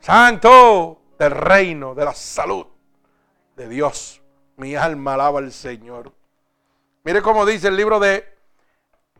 [0.00, 2.66] santo, del reino, de la salud
[3.54, 4.22] de Dios.
[4.56, 6.10] Mi alma alaba al Señor.
[7.02, 8.26] Mire cómo dice el libro de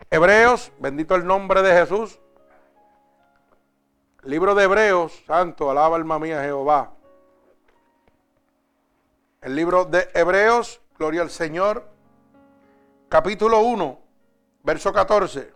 [0.08, 2.18] Hebreos, bendito el nombre de Jesús.
[4.22, 6.94] Libro de Hebreos, santo, alaba alma mía Jehová.
[9.42, 11.88] El libro de Hebreos, gloria al Señor,
[13.08, 14.00] capítulo 1,
[14.62, 15.52] verso 14.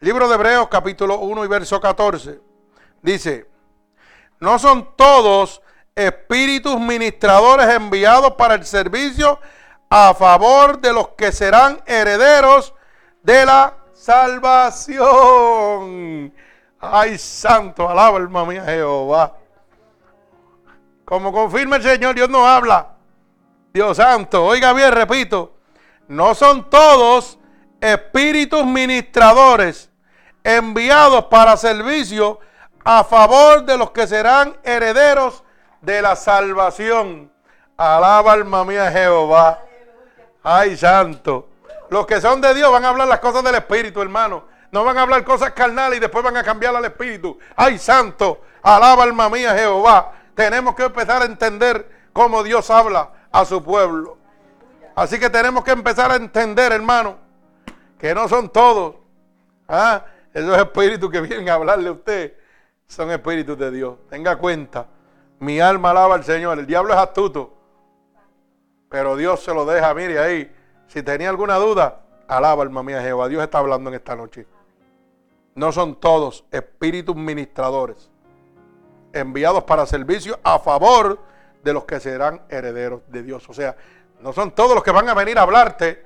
[0.00, 2.40] Libro de Hebreos, capítulo 1 y verso 14.
[3.00, 3.48] Dice,
[4.40, 5.62] no son todos
[5.94, 9.38] espíritus ministradores enviados para el servicio
[9.88, 12.74] a favor de los que serán herederos
[13.22, 15.00] de la salvación.
[16.80, 19.36] Ay, santo, alaba alma mía Jehová.
[21.04, 22.91] Como confirma el Señor, Dios no habla.
[23.72, 25.54] Dios santo, oiga bien, repito,
[26.08, 27.38] no son todos
[27.80, 29.90] espíritus ministradores
[30.44, 32.38] enviados para servicio
[32.84, 35.42] a favor de los que serán herederos
[35.80, 37.32] de la salvación.
[37.78, 39.60] Alaba alma mía Jehová.
[40.42, 41.48] Ay, santo.
[41.88, 44.44] Los que son de Dios van a hablar las cosas del Espíritu, hermano.
[44.70, 47.38] No van a hablar cosas carnales y después van a cambiar al Espíritu.
[47.56, 48.42] Ay, santo.
[48.62, 50.12] Alaba alma mía Jehová.
[50.34, 54.18] Tenemos que empezar a entender cómo Dios habla a su pueblo.
[54.94, 57.16] Así que tenemos que empezar a entender, hermano,
[57.98, 58.96] que no son todos.
[59.68, 60.04] ¿ah?
[60.32, 62.34] Esos espíritus que vienen a hablarle a usted
[62.86, 63.96] son espíritus de Dios.
[64.10, 64.86] Tenga cuenta.
[65.40, 66.58] Mi alma alaba al Señor.
[66.58, 67.54] El diablo es astuto.
[68.88, 70.54] Pero Dios se lo deja, mire ahí.
[70.86, 73.28] Si tenía alguna duda, alaba alma mía Jehová.
[73.28, 74.46] Dios está hablando en esta noche.
[75.54, 78.10] No son todos espíritus ministradores
[79.12, 81.18] enviados para servicio a favor
[81.62, 83.48] de los que serán herederos de Dios.
[83.48, 83.76] O sea,
[84.20, 86.04] no son todos los que van a venir a hablarte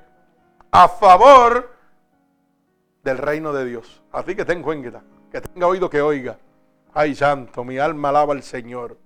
[0.71, 1.73] a favor
[3.03, 4.01] del reino de Dios.
[4.11, 5.01] Así que ten cuenta,
[5.31, 6.37] que tenga oído que oiga.
[6.93, 8.97] Ay, santo, mi alma alaba al Señor.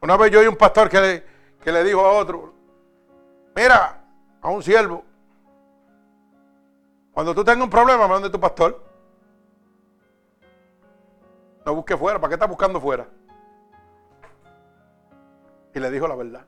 [0.00, 1.24] Una vez yo oí un pastor que le,
[1.62, 2.52] que le dijo a otro,
[3.54, 4.00] mira,
[4.40, 5.04] a un siervo,
[7.12, 8.82] cuando tú tengas un problema, donde tu pastor.
[11.64, 13.06] No busque fuera, ¿para qué estás buscando fuera?
[15.74, 16.46] Y le dijo la verdad.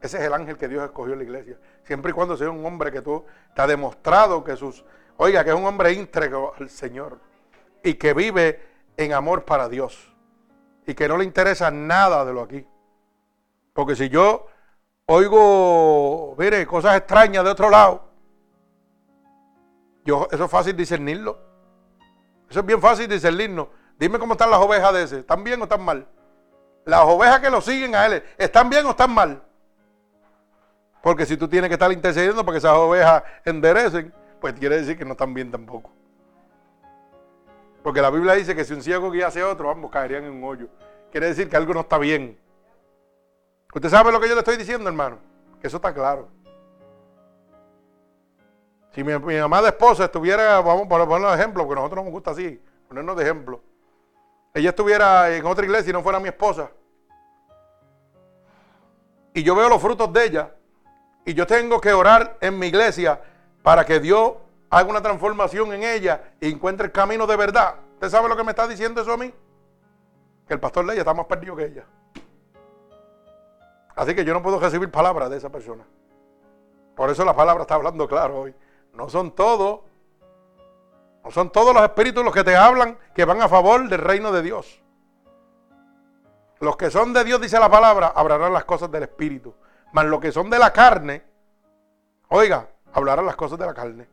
[0.00, 1.58] Ese es el ángel que Dios escogió en la iglesia.
[1.84, 3.24] Siempre y cuando sea un hombre que tú
[3.54, 4.84] te ha demostrado que sus,
[5.16, 7.20] oiga, que es un hombre íntegro al Señor
[7.82, 8.60] y que vive
[8.96, 10.12] en amor para Dios
[10.86, 12.66] y que no le interesa nada de lo aquí.
[13.72, 14.46] Porque si yo
[15.06, 18.08] oigo, mire, cosas extrañas de otro lado,
[20.04, 21.38] yo, eso es fácil discernirlo.
[22.50, 23.70] Eso es bien fácil discernirlo.
[23.98, 25.18] Dime cómo están las ovejas de ese.
[25.20, 26.08] ¿Están bien o están mal?
[26.84, 29.42] Las ovejas que lo siguen a él, ¿están bien o están mal?
[31.02, 34.96] Porque si tú tienes que estar intercediendo para que esas ovejas enderecen, pues quiere decir
[34.96, 35.90] que no están bien tampoco.
[37.82, 40.44] Porque la Biblia dice que si un ciego guiase a otro, ambos caerían en un
[40.44, 40.68] hoyo.
[41.10, 42.38] Quiere decir que algo no está bien.
[43.74, 45.18] ¿Usted sabe lo que yo le estoy diciendo, hermano?
[45.60, 46.28] Que eso está claro.
[48.94, 52.12] Si mi, mi amada esposa estuviera, vamos a poner un ejemplo, porque a nosotros nos
[52.12, 53.62] gusta así, ponernos de ejemplo.
[54.54, 56.70] Ella estuviera en otra iglesia y no fuera mi esposa.
[59.34, 60.54] Y yo veo los frutos de ella.
[61.24, 63.20] Y yo tengo que orar en mi iglesia
[63.62, 64.34] para que Dios
[64.68, 67.76] haga una transformación en ella y encuentre el camino de verdad.
[67.94, 69.32] ¿Usted sabe lo que me está diciendo eso a mí?
[70.46, 71.86] Que el pastor de ella está más perdido que ella.
[73.94, 75.84] Así que yo no puedo recibir palabras de esa persona.
[76.96, 78.54] Por eso la palabra está hablando claro hoy.
[78.92, 79.80] No son todos,
[81.24, 84.32] no son todos los espíritus los que te hablan que van a favor del reino
[84.32, 84.82] de Dios.
[86.60, 89.54] Los que son de Dios, dice la palabra, hablarán las cosas del espíritu.
[89.92, 91.22] Mas los que son de la carne,
[92.28, 94.08] oiga, hablarán las cosas de la carne.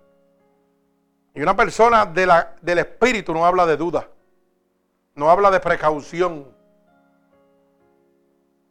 [1.34, 4.08] Y una persona del espíritu no habla de duda,
[5.16, 6.54] no habla de precaución.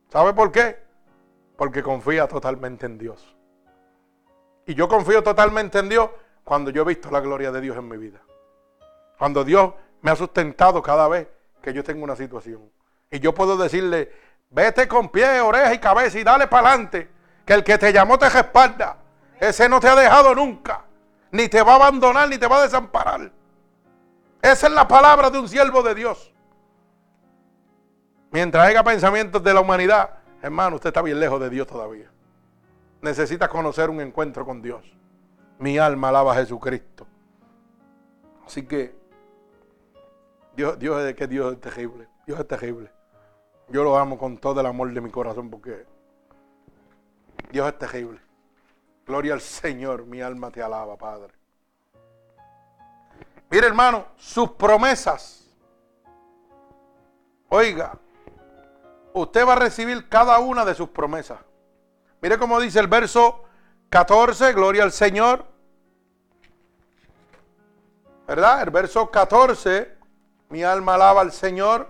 [0.09, 0.79] ¿Sabe por qué?
[1.57, 3.37] Porque confía totalmente en Dios.
[4.67, 6.11] Y yo confío totalmente en Dios
[6.45, 8.21] cuando yo he visto la gloria de Dios en mi vida.
[9.19, 11.27] Cuando Dios me ha sustentado cada vez
[11.61, 12.71] que yo tengo una situación.
[13.11, 14.13] Y yo puedo decirle,
[14.51, 17.11] vete con pie, oreja y cabeza y dale para adelante,
[17.45, 18.99] Que el que te llamó te respalda.
[19.41, 20.85] Ese no te ha dejado nunca.
[21.31, 23.33] Ni te va a abandonar, ni te va a desamparar.
[24.41, 26.33] Esa es la palabra de un siervo de Dios.
[28.31, 30.11] Mientras haya pensamientos de la humanidad,
[30.43, 32.11] hermano, usted está bien lejos de Dios todavía.
[33.01, 34.85] Necesita conocer un encuentro con Dios.
[35.59, 37.07] Mi alma alaba a Jesucristo.
[38.47, 38.95] Así que
[40.59, 42.09] Dios, Dios es que Dios es terrible.
[42.27, 42.91] Dios es terrible.
[43.69, 45.87] Yo lo amo con todo el amor de mi corazón porque
[47.53, 48.21] Dios es terrible.
[49.07, 51.33] Gloria al Señor, mi alma te alaba, Padre.
[53.49, 55.49] Mire, hermano, sus promesas.
[57.51, 57.97] Oiga,
[59.13, 61.39] usted va a recibir cada una de sus promesas.
[62.21, 63.45] Mire cómo dice el verso
[63.91, 65.45] 14, gloria al Señor.
[68.27, 68.63] ¿Verdad?
[68.63, 69.98] El verso 14,
[70.51, 71.89] mi alma alaba al Señor.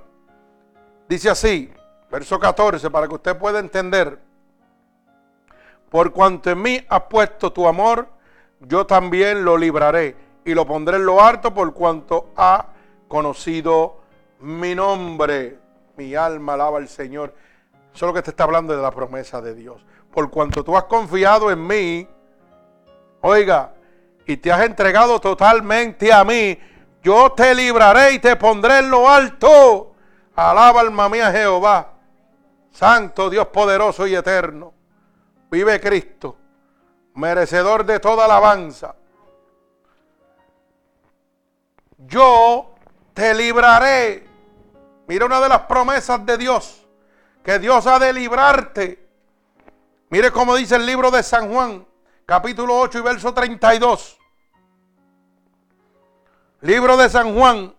[1.08, 1.72] Dice así,
[2.10, 4.18] verso 14, para que usted pueda entender.
[5.90, 8.08] Por cuanto en mí has puesto tu amor,
[8.60, 12.66] yo también lo libraré y lo pondré en lo alto por cuanto ha
[13.06, 14.00] conocido
[14.40, 15.58] mi nombre.
[15.96, 17.34] Mi alma alaba al Señor.
[17.94, 19.84] Eso es lo que te está hablando de la promesa de Dios.
[20.12, 22.08] Por cuanto tú has confiado en mí,
[23.20, 23.72] oiga,
[24.26, 26.58] y te has entregado totalmente a mí,
[27.08, 29.94] yo te libraré y te pondré en lo alto.
[30.36, 31.94] Alaba alma mía Jehová.
[32.70, 34.74] Santo Dios poderoso y eterno.
[35.50, 36.36] Vive Cristo,
[37.14, 38.94] merecedor de toda alabanza.
[41.96, 42.74] Yo
[43.14, 44.28] te libraré.
[45.06, 46.86] Mira una de las promesas de Dios,
[47.42, 49.08] que Dios ha de librarte.
[50.10, 51.86] Mire cómo dice el libro de San Juan,
[52.26, 54.17] capítulo 8 y verso 32.
[56.60, 57.72] Libro de San Juan,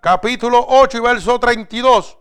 [0.00, 2.18] capítulo 8 y verso 32.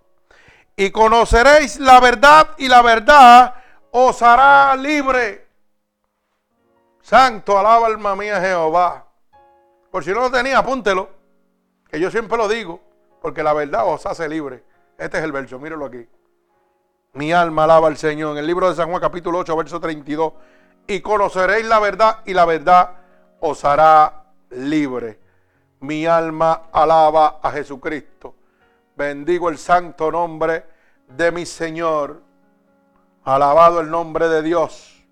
[0.76, 3.56] Y conoceréis la verdad y la verdad
[3.90, 5.48] os hará libre.
[7.02, 9.08] Santo, alaba alma mía Jehová.
[9.90, 11.10] Por si no lo tenía, apúntelo.
[11.90, 12.80] Que yo siempre lo digo,
[13.20, 14.64] porque la verdad os hace libre.
[15.00, 16.08] Este es el verso, míralo aquí.
[17.14, 18.34] Mi alma alaba al Señor.
[18.34, 20.34] En el libro de San Juan capítulo 8, verso 32.
[20.86, 22.92] Y conoceréis la verdad y la verdad
[23.40, 25.21] os hará libre.
[25.82, 28.36] Mi alma alaba a Jesucristo.
[28.96, 30.66] Bendigo el santo nombre
[31.08, 32.22] de mi Señor.
[33.24, 35.04] Alabado el nombre de Dios.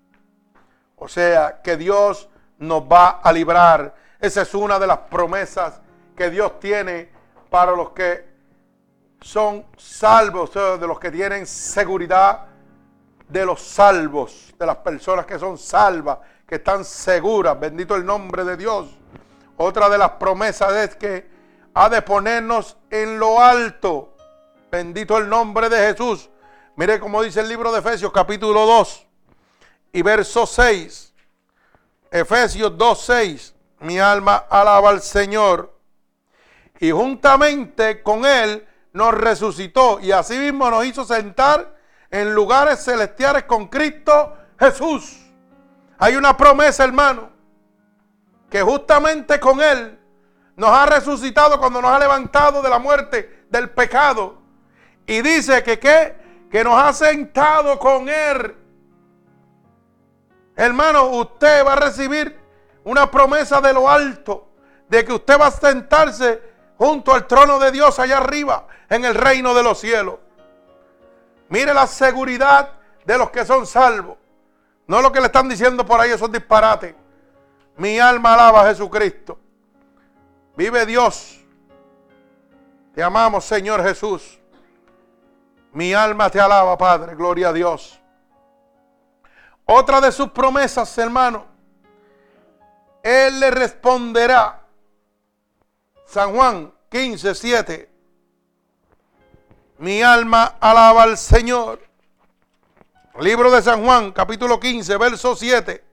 [0.96, 3.94] O sea, que Dios nos va a librar.
[4.20, 5.80] Esa es una de las promesas
[6.16, 7.10] que Dios tiene
[7.48, 8.28] para los que
[9.20, 12.46] son salvos, o sea, de los que tienen seguridad
[13.28, 17.58] de los salvos, de las personas que son salvas, que están seguras.
[17.58, 18.96] Bendito el nombre de Dios.
[19.62, 21.30] Otra de las promesas es que
[21.74, 24.16] ha de ponernos en lo alto.
[24.72, 26.30] Bendito el nombre de Jesús.
[26.76, 29.06] Mire cómo dice el libro de Efesios capítulo 2
[29.92, 31.12] y verso 6.
[32.10, 33.54] Efesios 2, 6.
[33.80, 35.78] Mi alma alaba al Señor.
[36.78, 41.76] Y juntamente con Él nos resucitó y asimismo nos hizo sentar
[42.10, 45.18] en lugares celestiales con Cristo Jesús.
[45.98, 47.39] Hay una promesa, hermano,
[48.50, 49.98] que justamente con Él
[50.56, 54.38] nos ha resucitado cuando nos ha levantado de la muerte, del pecado.
[55.06, 56.20] Y dice que qué?
[56.50, 58.56] que nos ha sentado con Él.
[60.56, 62.38] Hermano, usted va a recibir
[62.84, 64.48] una promesa de lo alto,
[64.88, 66.42] de que usted va a sentarse
[66.76, 70.16] junto al trono de Dios allá arriba, en el reino de los cielos.
[71.48, 72.72] Mire la seguridad
[73.04, 74.18] de los que son salvos.
[74.86, 76.94] No lo que le están diciendo por ahí, esos disparates.
[77.80, 79.38] Mi alma alaba a Jesucristo.
[80.54, 81.42] Vive Dios.
[82.94, 84.38] Te amamos, Señor Jesús.
[85.72, 87.98] Mi alma te alaba, Padre, gloria a Dios.
[89.64, 91.46] Otra de sus promesas, hermano,
[93.02, 94.60] Él le responderá.
[96.04, 97.90] San Juan 15, 7.
[99.78, 101.80] Mi alma alaba al Señor.
[103.20, 105.89] Libro de San Juan, capítulo 15, verso 7.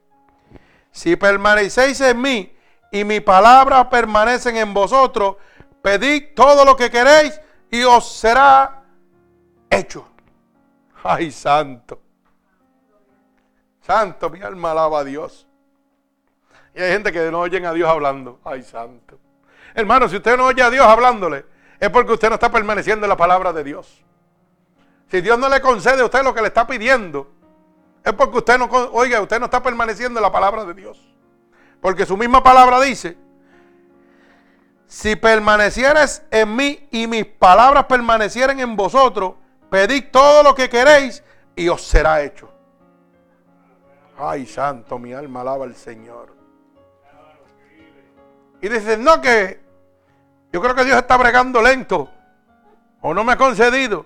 [0.98, 2.58] Si permanecéis en mí
[2.92, 5.36] y mi palabra permanecen en vosotros,
[5.84, 7.40] pedid todo lo que queréis
[7.70, 8.82] y os será
[9.70, 10.08] hecho.
[11.04, 12.02] Ay, santo.
[13.80, 15.46] Santo, mi alma alaba a Dios.
[16.74, 18.40] Y hay gente que no oyen a Dios hablando.
[18.44, 19.20] Ay, santo.
[19.76, 21.46] Hermano, si usted no oye a Dios hablándole,
[21.80, 24.04] es porque usted no está permaneciendo en la palabra de Dios.
[25.12, 27.37] Si Dios no le concede a usted lo que le está pidiendo,
[28.10, 31.02] es porque usted no, oiga, usted no está permaneciendo en la palabra de Dios.
[31.82, 33.18] Porque su misma palabra dice,
[34.88, 39.34] si permanecieres en mí y mis palabras permanecieran en vosotros,
[39.70, 41.24] Pedid todo lo que queréis
[41.56, 42.50] y os será hecho.
[44.18, 46.36] Ay, santo, mi alma alaba al Señor.
[48.62, 49.62] Y dicen, no, que
[50.52, 52.10] yo creo que Dios está bregando lento.
[53.02, 54.06] O no me ha concedido.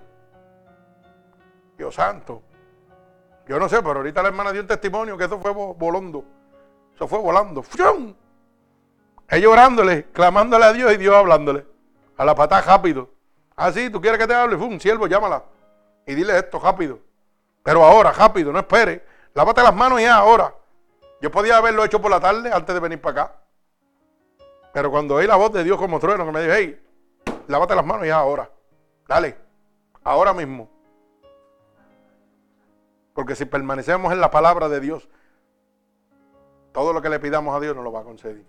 [1.77, 2.43] Dios santo.
[3.51, 6.23] Yo no sé, pero ahorita la hermana dio un testimonio que eso fue volando.
[6.95, 7.61] Eso fue volando.
[7.61, 8.15] ¡Fium!
[9.27, 11.65] Ella orándole, clamándole a Dios y Dios hablándole.
[12.15, 13.09] A la patada rápido.
[13.57, 14.55] Ah, sí, tú quieres que te hable.
[14.55, 14.79] ¡Fum!
[14.79, 15.43] Siervo, llámala.
[16.07, 16.99] Y dile esto rápido.
[17.61, 19.05] Pero ahora, rápido, no espere.
[19.33, 20.55] Lávate las manos ya ahora.
[21.19, 23.35] Yo podía haberlo hecho por la tarde antes de venir para acá.
[24.71, 26.81] Pero cuando oí la voz de Dios como trueno que me dijo, hey,
[27.49, 28.49] lávate las manos ya ahora.
[29.09, 29.37] Dale,
[30.05, 30.80] ahora mismo.
[33.13, 35.09] Porque si permanecemos en la palabra de Dios,
[36.71, 38.43] todo lo que le pidamos a Dios nos lo va a conceder.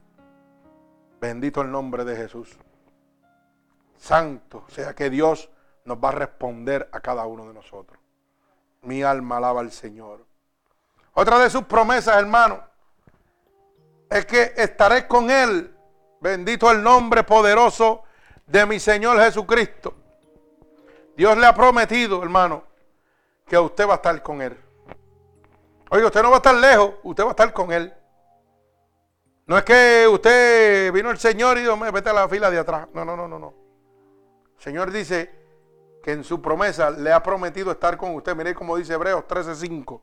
[1.20, 2.56] Bendito el nombre de Jesús.
[3.96, 5.50] Santo, sea que Dios
[5.84, 7.98] nos va a responder a cada uno de nosotros.
[8.82, 10.24] Mi alma alaba al Señor.
[11.14, 12.62] Otra de sus promesas, hermano,
[14.10, 15.74] es que estaré con Él.
[16.20, 18.02] Bendito el nombre poderoso
[18.46, 19.94] de mi Señor Jesucristo.
[21.16, 22.64] Dios le ha prometido, hermano,
[23.52, 24.58] que usted va a estar con Él.
[25.90, 27.92] Oye, usted no va a estar lejos, usted va a estar con Él.
[29.44, 32.88] No es que usted vino el Señor y dijo, vete a la fila de atrás.
[32.94, 33.52] No, no, no, no, no.
[34.56, 35.30] El Señor dice
[36.02, 38.34] que en su promesa le ha prometido estar con usted.
[38.34, 40.00] Mire como dice Hebreos 13:5.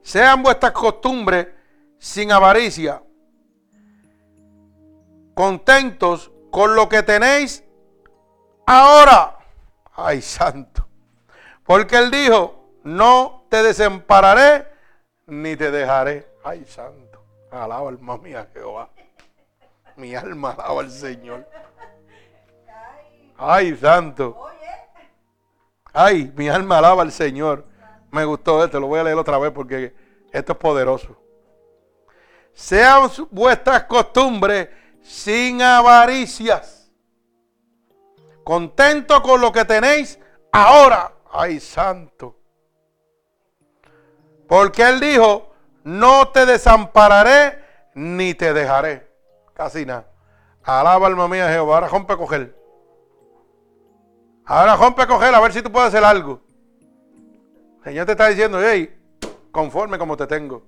[0.00, 1.48] Sean vuestras costumbres
[1.98, 3.02] sin avaricia,
[5.34, 7.62] contentos con lo que tenéis
[8.64, 9.36] ahora.
[9.92, 10.85] Ay, santo.
[11.66, 12.54] Porque él dijo,
[12.84, 14.66] no te desampararé
[15.26, 16.26] ni te dejaré.
[16.44, 17.24] Ay, santo.
[17.50, 18.88] Alaba alma mía Jehová.
[19.96, 21.48] Mi alma alaba al Señor.
[23.36, 24.36] Ay, santo.
[25.92, 27.64] Ay, mi alma alaba al Señor.
[28.10, 29.94] Me gustó esto, lo voy a leer otra vez porque
[30.30, 31.16] esto es poderoso.
[32.52, 34.68] Sean vuestras costumbres
[35.02, 36.90] sin avaricias.
[38.44, 40.18] Contento con lo que tenéis
[40.52, 41.15] ahora.
[41.38, 42.34] Ay, santo.
[44.48, 45.52] Porque Él dijo,
[45.84, 47.62] no te desampararé
[47.94, 49.06] ni te dejaré.
[49.52, 50.06] Casi nada.
[50.62, 51.74] Alaba alma mía Jehová.
[51.74, 52.56] Ahora rompe a coger.
[54.46, 56.40] Ahora rompe a coger a ver si tú puedes hacer algo.
[57.78, 58.98] El Señor te está diciendo, hey,
[59.52, 60.62] conforme como te tengo,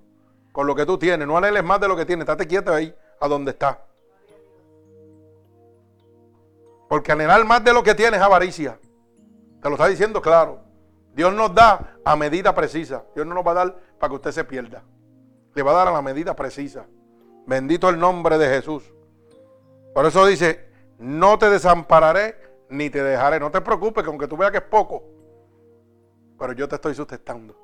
[0.53, 2.95] con lo que tú tienes, no anheles más de lo que tienes, estate quieto ahí,
[3.21, 3.83] a donde está.
[6.89, 8.79] Porque anhelar más de lo que tienes es avaricia.
[9.63, 10.61] Te lo está diciendo claro.
[11.15, 13.05] Dios nos da a medida precisa.
[13.15, 14.83] Dios no nos va a dar para que usted se pierda.
[15.55, 16.87] Le va a dar a la medida precisa.
[17.47, 18.93] Bendito el nombre de Jesús.
[19.95, 20.69] Por eso dice,
[20.99, 22.37] no te desampararé
[22.69, 23.41] ni te dejaré.
[23.41, 25.03] No te preocupes, que aunque tú veas que es poco,
[26.39, 27.57] pero yo te estoy sustentando.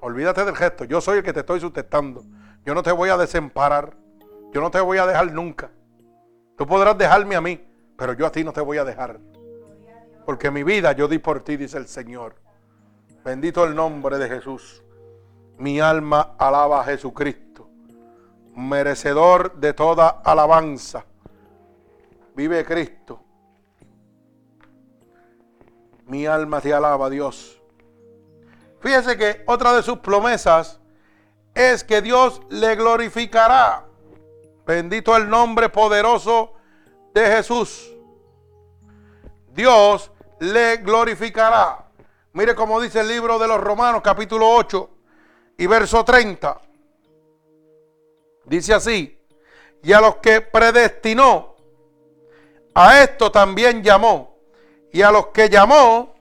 [0.00, 0.84] Olvídate del gesto.
[0.84, 2.22] Yo soy el que te estoy sustentando.
[2.64, 3.96] Yo no te voy a desemparar.
[4.52, 5.70] Yo no te voy a dejar nunca.
[6.56, 7.64] Tú podrás dejarme a mí,
[7.96, 9.18] pero yo a ti no te voy a dejar.
[10.24, 12.36] Porque mi vida yo di por ti, dice el Señor.
[13.24, 14.82] Bendito el nombre de Jesús.
[15.58, 17.68] Mi alma alaba a Jesucristo,
[18.54, 21.04] merecedor de toda alabanza.
[22.34, 23.20] Vive Cristo.
[26.06, 27.60] Mi alma te alaba, Dios.
[28.80, 30.80] Fíjese que otra de sus promesas
[31.54, 33.86] es que Dios le glorificará.
[34.66, 36.52] Bendito el nombre poderoso
[37.14, 37.90] de Jesús.
[39.54, 40.10] Dios
[40.40, 41.84] le glorificará.
[42.32, 44.90] Mire cómo dice el libro de los Romanos capítulo 8
[45.58, 46.60] y verso 30.
[48.44, 49.18] Dice así,
[49.82, 51.54] y a los que predestinó,
[52.74, 54.34] a esto también llamó.
[54.92, 56.14] Y a los que llamó,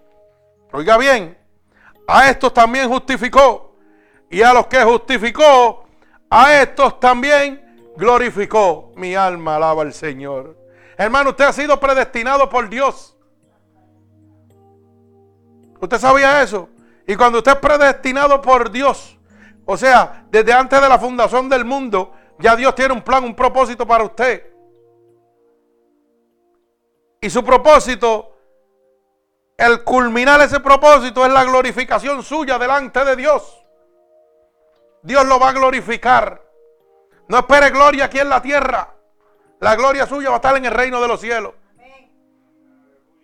[0.72, 1.38] oiga bien,
[2.08, 3.76] a estos también justificó.
[4.30, 5.86] Y a los que justificó,
[6.30, 8.92] a estos también glorificó.
[8.96, 10.58] Mi alma alaba al Señor.
[10.98, 13.16] Hermano, usted ha sido predestinado por Dios.
[15.84, 16.70] ¿Usted sabía eso?
[17.06, 19.18] Y cuando usted es predestinado por Dios,
[19.66, 23.36] o sea, desde antes de la fundación del mundo, ya Dios tiene un plan, un
[23.36, 24.50] propósito para usted.
[27.20, 28.34] Y su propósito
[29.58, 33.62] el culminar ese propósito es la glorificación suya delante de Dios.
[35.02, 36.42] Dios lo va a glorificar.
[37.28, 38.96] No espere gloria aquí en la tierra.
[39.60, 41.54] La gloria suya va a estar en el reino de los cielos.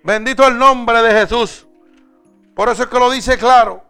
[0.04, 1.69] Bendito el nombre de Jesús.
[2.60, 3.82] Por eso es que lo dice claro.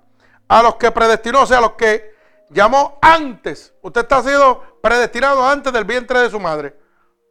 [0.47, 2.13] A los que predestinó, o sea, a los que
[2.51, 3.73] llamó antes.
[3.81, 6.75] Usted está sido predestinado antes del vientre de su madre.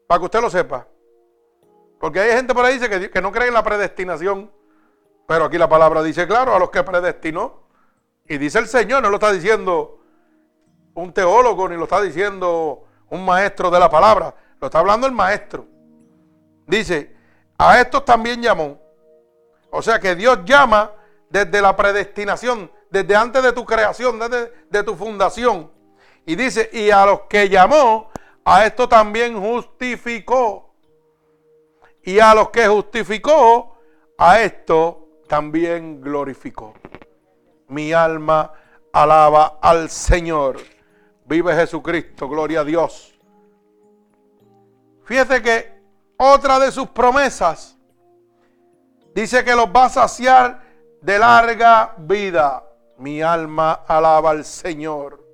[0.08, 0.88] Para que usted lo sepa.
[2.00, 4.50] Porque hay gente por ahí que dice que no cree en la predestinación.
[5.28, 7.68] Pero aquí la palabra dice claro, a los que predestinó.
[8.26, 10.00] Y dice el Señor, no lo está diciendo
[10.94, 15.12] un teólogo, ni lo está diciendo un maestro de la palabra, lo está hablando el
[15.12, 15.66] maestro.
[16.66, 17.14] Dice,
[17.56, 18.82] a estos también llamó.
[19.70, 20.97] O sea que Dios llama
[21.30, 25.70] desde la predestinación, desde antes de tu creación, desde de tu fundación.
[26.26, 28.10] Y dice, y a los que llamó,
[28.44, 30.74] a esto también justificó.
[32.02, 33.78] Y a los que justificó,
[34.16, 36.74] a esto también glorificó.
[37.68, 38.52] Mi alma
[38.92, 40.58] alaba al Señor.
[41.24, 43.18] Vive Jesucristo, gloria a Dios.
[45.04, 45.82] Fíjate que
[46.16, 47.78] otra de sus promesas
[49.14, 50.67] dice que los va a saciar
[51.08, 52.62] de larga vida.
[52.98, 55.24] Mi alma alaba al Señor.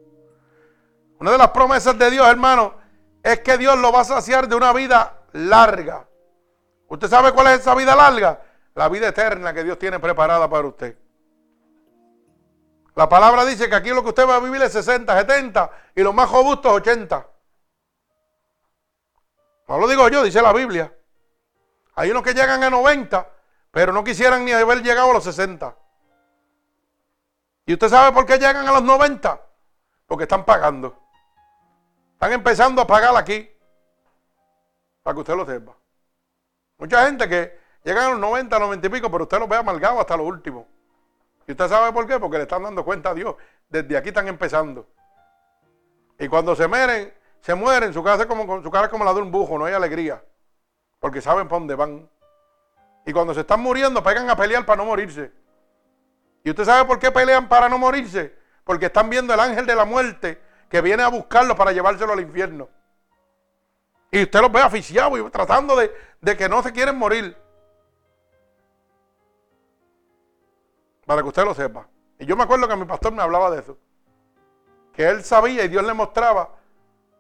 [1.19, 2.75] Una de las promesas de Dios, hermano,
[3.21, 6.07] es que Dios lo va a saciar de una vida larga.
[6.87, 8.41] ¿Usted sabe cuál es esa vida larga?
[8.77, 10.97] La vida eterna que Dios tiene preparada para usted.
[12.95, 16.03] La palabra dice que aquí lo que usted va a vivir es 60, 70 y
[16.03, 17.27] los más robustos 80.
[19.67, 20.95] No lo digo yo, dice la Biblia.
[21.97, 23.29] Hay unos que llegan a 90,
[23.75, 25.77] pero no quisieran ni haber llegado a los 60.
[27.67, 29.41] ¿Y usted sabe por qué llegan a los 90?
[30.07, 30.97] Porque están pagando.
[32.13, 33.51] Están empezando a pagar aquí.
[35.03, 35.77] Para que usted lo sepa.
[36.79, 39.99] Mucha gente que llegan a los 90, 90 y pico, pero usted los ve amargados
[39.99, 40.69] hasta lo último.
[41.49, 42.21] ¿Y usted sabe por qué?
[42.21, 43.35] Porque le están dando cuenta a Dios.
[43.69, 44.87] Desde aquí están empezando.
[46.21, 49.21] Y cuando se mueren, se mueren, su cara es como, su cara como la de
[49.21, 50.25] un bujo, no hay alegría.
[51.01, 52.09] Porque saben para dónde van.
[53.07, 55.31] Y cuando se están muriendo, pegan a pelear para no morirse.
[56.43, 58.35] ¿Y usted sabe por qué pelean para no morirse?
[58.65, 62.21] Porque están viendo el ángel de la muerte que viene a buscarlos para llevárselo al
[62.21, 62.69] infierno.
[64.11, 67.37] Y usted los ve aficiados y tratando de, de que no se quieren morir.
[71.07, 71.89] Para que usted lo sepa.
[72.19, 73.77] Y yo me acuerdo que mi pastor me hablaba de eso.
[74.93, 76.51] Que él sabía y Dios le mostraba.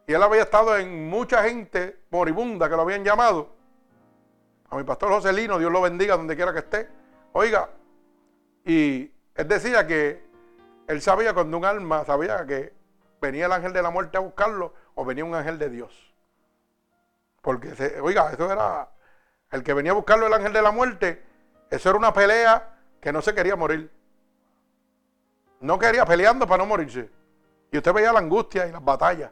[0.07, 3.54] Y él había estado en mucha gente moribunda que lo habían llamado.
[4.75, 6.89] A mi pastor Joselino, Dios lo bendiga donde quiera que esté.
[7.31, 7.71] Oiga,
[8.65, 10.25] y él decía que
[10.89, 12.73] él sabía cuando un alma sabía que
[13.21, 16.13] venía el ángel de la muerte a buscarlo o venía un ángel de Dios.
[17.41, 18.91] Porque, oiga, eso era
[19.53, 21.23] el que venía a buscarlo el ángel de la muerte.
[21.71, 23.93] Eso era una pelea que no se quería morir.
[25.61, 27.09] No quería peleando para no morirse.
[27.71, 29.31] Y usted veía la angustia y las batallas.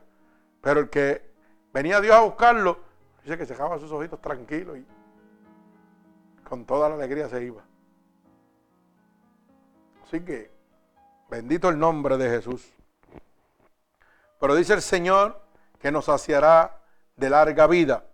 [0.60, 1.32] Pero el que
[1.72, 2.78] venía Dios a buscarlo,
[3.24, 4.86] dice que se dejaba sus ojitos tranquilos y
[6.52, 7.62] con toda la alegría se iba.
[10.04, 10.50] Así que,
[11.30, 12.74] bendito el nombre de Jesús.
[14.38, 15.40] Pero dice el Señor
[15.80, 16.78] que nos saciará
[17.16, 18.04] de larga vida.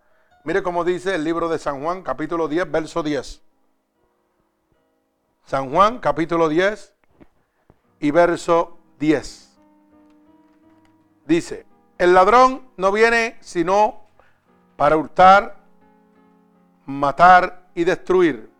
[0.44, 3.42] Mire cómo dice el libro de San Juan, capítulo 10, verso 10.
[5.44, 6.94] San Juan capítulo 10
[7.98, 9.58] y verso 10.
[11.26, 11.66] Dice,
[11.98, 14.04] el ladrón no viene sino
[14.76, 15.56] para hurtar,
[16.86, 18.50] matar y destruir.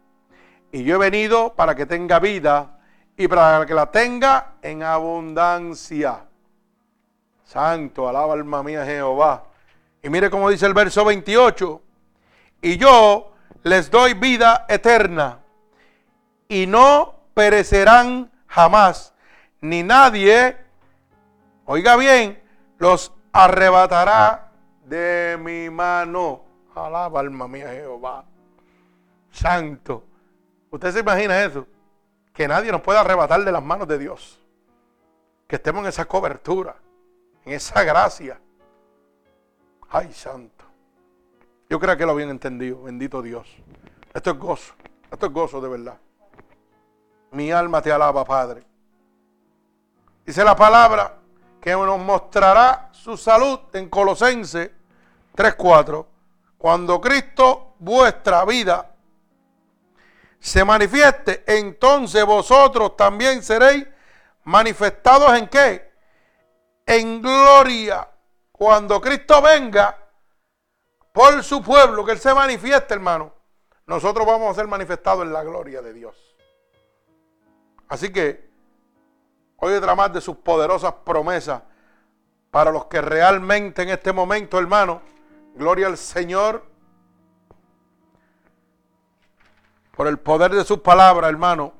[0.70, 2.78] Y yo he venido para que tenga vida
[3.16, 6.24] y para que la tenga en abundancia.
[7.42, 9.42] Santo, alaba alma mía Jehová.
[10.04, 11.82] Y mire cómo dice el verso 28.
[12.62, 13.32] Y yo
[13.64, 15.40] les doy vida eterna
[16.46, 19.14] y no perecerán jamás,
[19.60, 20.56] ni nadie,
[21.64, 22.40] oiga bien,
[22.78, 24.52] los arrebatará
[24.84, 26.44] de mi mano.
[26.76, 28.24] Alaba alma mía Jehová.
[29.38, 30.04] Santo.
[30.70, 31.66] ¿Usted se imagina eso?
[32.32, 34.40] Que nadie nos pueda arrebatar de las manos de Dios.
[35.46, 36.76] Que estemos en esa cobertura,
[37.44, 38.40] en esa gracia.
[39.88, 40.64] Ay, santo.
[41.70, 42.82] Yo creo que lo habían entendido.
[42.82, 43.48] Bendito Dios.
[44.12, 44.74] Esto es gozo.
[45.10, 45.98] Esto es gozo de verdad.
[47.30, 48.64] Mi alma te alaba, Padre.
[50.26, 51.14] Dice la palabra
[51.60, 54.72] que nos mostrará su salud en Colosense
[55.34, 56.06] 3:4.
[56.58, 58.87] Cuando Cristo, vuestra vida,
[60.40, 63.86] se manifieste, entonces vosotros también seréis
[64.44, 65.92] manifestados en qué?
[66.86, 68.08] En gloria.
[68.52, 69.96] Cuando Cristo venga
[71.12, 73.32] por su pueblo, que Él se manifieste, hermano,
[73.86, 76.16] nosotros vamos a ser manifestados en la gloria de Dios.
[77.88, 78.48] Así que
[79.56, 81.62] hoy otra más de sus poderosas promesas
[82.50, 85.02] para los que realmente en este momento, hermano,
[85.54, 86.64] gloria al Señor,
[89.98, 91.72] por el poder de sus palabras, hermano,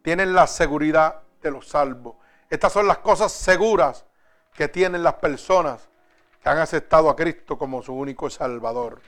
[0.00, 2.14] tienen la seguridad de los salvos.
[2.48, 4.04] Estas son las cosas seguras
[4.54, 5.88] que tienen las personas
[6.40, 9.00] que han aceptado a Cristo como su único Salvador.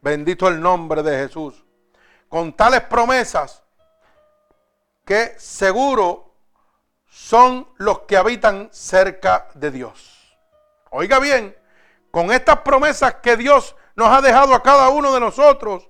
[0.00, 1.62] Bendito el nombre de Jesús.
[2.30, 3.62] Con tales promesas,
[5.04, 6.36] que seguro
[7.06, 10.38] son los que habitan cerca de Dios.
[10.88, 11.54] Oiga bien,
[12.10, 15.89] con estas promesas que Dios nos ha dejado a cada uno de nosotros,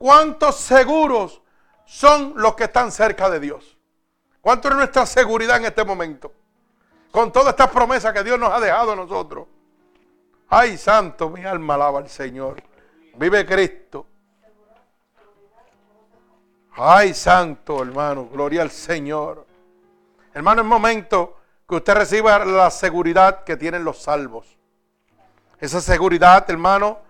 [0.00, 1.42] ¿cuántos seguros
[1.84, 3.76] son los que están cerca de Dios?
[4.40, 6.32] ¿Cuánto es nuestra seguridad en este momento?
[7.10, 9.46] Con todas estas promesas que Dios nos ha dejado a nosotros.
[10.48, 12.62] Ay, santo, mi alma alaba al Señor.
[13.16, 14.06] Vive Cristo.
[16.72, 19.46] Ay, santo, hermano, gloria al Señor.
[20.32, 21.36] Hermano, es momento
[21.68, 24.56] que usted reciba la seguridad que tienen los salvos.
[25.58, 27.00] Esa seguridad, hermano,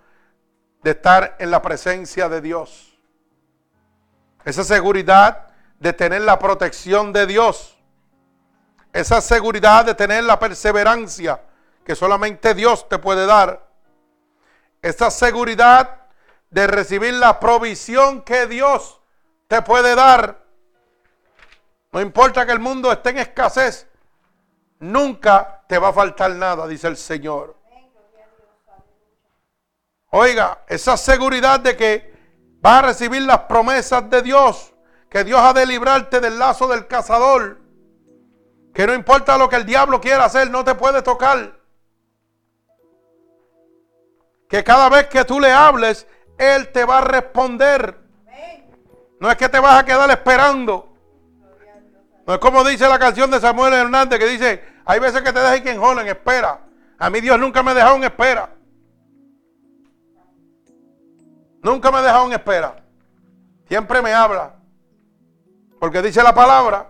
[0.83, 2.97] de estar en la presencia de Dios.
[4.43, 5.47] Esa seguridad
[5.79, 7.77] de tener la protección de Dios.
[8.93, 11.41] Esa seguridad de tener la perseverancia
[11.85, 13.67] que solamente Dios te puede dar.
[14.81, 16.01] Esa seguridad
[16.49, 19.01] de recibir la provisión que Dios
[19.47, 20.43] te puede dar.
[21.91, 23.87] No importa que el mundo esté en escasez,
[24.79, 27.60] nunca te va a faltar nada, dice el Señor.
[30.13, 32.13] Oiga, esa seguridad de que
[32.59, 34.73] vas a recibir las promesas de Dios,
[35.09, 37.61] que Dios ha de librarte del lazo del cazador,
[38.73, 41.57] que no importa lo que el diablo quiera hacer, no te puede tocar.
[44.49, 46.05] Que cada vez que tú le hables,
[46.37, 47.97] Él te va a responder.
[49.21, 50.93] No es que te vas a quedar esperando.
[52.27, 55.39] No es como dice la canción de Samuel Hernández que dice, hay veces que te
[55.39, 56.59] deja quien en espera.
[56.97, 58.60] A mí Dios nunca me dejado en espera.
[61.63, 62.83] Nunca me ha dejado en espera.
[63.67, 64.55] Siempre me habla.
[65.79, 66.89] Porque dice la palabra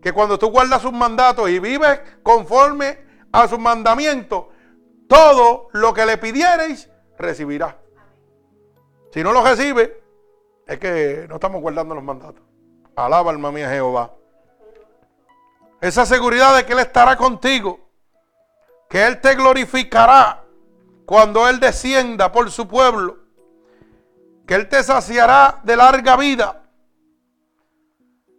[0.00, 2.98] que cuando tú guardas sus mandatos y vives conforme
[3.32, 4.46] a sus mandamientos,
[5.08, 6.88] todo lo que le pidiereis
[7.18, 7.78] recibirá.
[9.12, 10.02] Si no lo recibe,
[10.66, 12.42] es que no estamos guardando los mandatos.
[12.96, 14.12] Alaba alma mía Jehová.
[15.80, 17.80] Esa seguridad de que Él estará contigo.
[18.88, 20.44] Que Él te glorificará
[21.04, 23.25] cuando Él descienda por su pueblo.
[24.46, 26.62] Que Él te saciará de larga vida.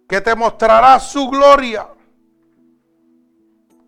[0.08, 1.88] Que te mostrará su gloria.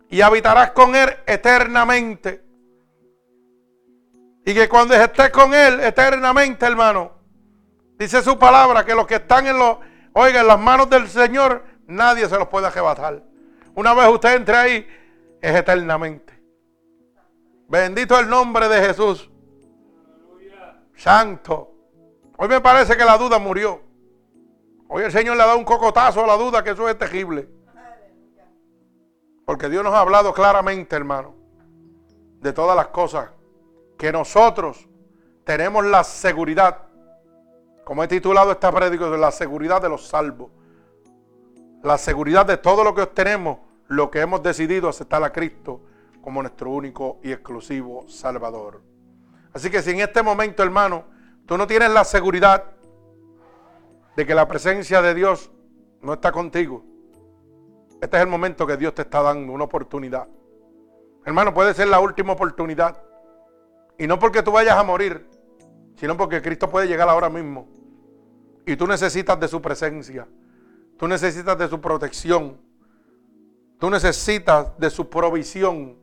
[0.08, 2.44] Y habitarás con Él eternamente.
[4.44, 7.20] Y que cuando estés con Él eternamente, hermano,
[8.00, 9.76] Dice su palabra que los que están en los,
[10.14, 13.22] oiga, en las manos del Señor, nadie se los puede arrebatar.
[13.74, 14.88] Una vez usted entre ahí,
[15.38, 16.32] es eternamente.
[17.68, 19.30] Bendito el nombre de Jesús.
[20.96, 21.69] Santo.
[22.42, 23.82] Hoy me parece que la duda murió.
[24.88, 27.46] Hoy el Señor le ha dado un cocotazo a la duda, que eso es terrible.
[29.44, 31.34] Porque Dios nos ha hablado claramente, hermano,
[32.40, 33.28] de todas las cosas.
[33.98, 34.88] Que nosotros
[35.44, 36.78] tenemos la seguridad
[37.84, 40.50] como he titulado esta prédica, la seguridad de los salvos.
[41.82, 45.82] La seguridad de todo lo que obtenemos, lo que hemos decidido aceptar a Cristo
[46.22, 48.80] como nuestro único y exclusivo Salvador.
[49.52, 51.19] Así que si en este momento, hermano,
[51.50, 52.62] tú no tienes la seguridad
[54.14, 55.50] de que la presencia de Dios
[56.00, 56.84] no está contigo,
[58.00, 60.28] este es el momento que Dios te está dando una oportunidad.
[61.24, 63.02] Hermano, puede ser la última oportunidad.
[63.98, 65.28] Y no porque tú vayas a morir,
[65.96, 67.66] sino porque Cristo puede llegar ahora mismo.
[68.64, 70.28] Y tú necesitas de su presencia.
[70.96, 72.60] Tú necesitas de su protección.
[73.80, 75.96] Tú necesitas de su provisión.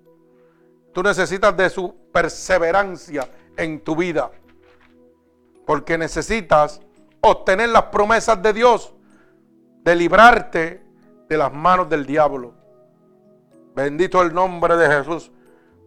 [0.94, 4.30] Tú necesitas de su perseverancia en tu vida.
[5.68, 6.82] Porque necesitas
[7.22, 8.92] obtener las promesas de Dios
[9.84, 10.84] de librarte
[11.30, 12.56] de las manos del diablo.
[13.76, 15.32] Bendito el nombre de Jesús.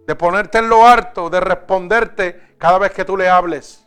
[0.07, 3.85] De ponerte en lo harto, de responderte cada vez que tú le hables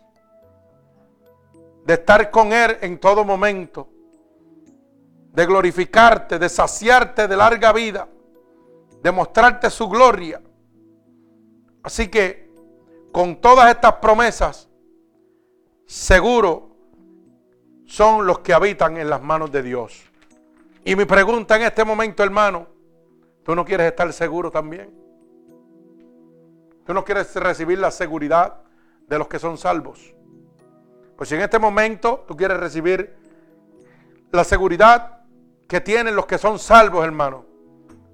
[1.86, 3.90] de estar con Él en todo momento,
[5.32, 8.08] de glorificarte, de saciarte de larga vida,
[9.02, 10.42] de mostrarte su gloria.
[11.82, 12.52] Así que
[13.12, 14.70] con todas estas promesas,
[15.86, 16.70] seguro
[17.86, 20.04] son los que habitan en las manos de Dios.
[20.84, 22.68] Y mi pregunta en este momento, hermano,
[23.44, 24.94] ¿tú no quieres estar seguro también?
[26.86, 28.62] ¿Tú no quieres recibir la seguridad
[29.08, 30.14] de los que son salvos?
[31.16, 33.16] Pues si en este momento tú quieres recibir
[34.32, 35.22] la seguridad
[35.68, 37.46] que tienen los que son salvos, hermano,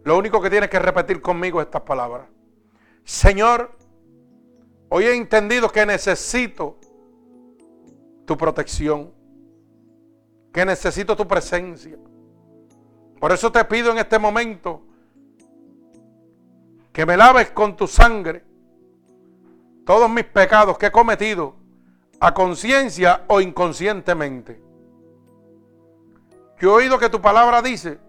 [0.03, 2.27] lo único que tienes que repetir conmigo es estas palabras.
[3.03, 3.71] Señor,
[4.89, 6.77] hoy he entendido que necesito
[8.29, 9.11] tu protección,
[10.53, 11.97] que necesito tu presencia.
[13.19, 14.83] Por eso te pido en este momento
[16.93, 18.45] que me laves con tu sangre
[19.83, 21.55] todos mis pecados que he cometido
[22.19, 24.61] a conciencia o inconscientemente.
[26.59, 27.99] Yo he oído que tu palabra dice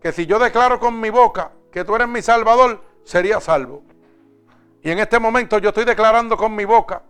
[0.00, 3.82] que si yo declaro con mi boca que tú eres mi salvador, sería salvo.
[4.82, 7.02] Y en este momento yo estoy declarando con mi boca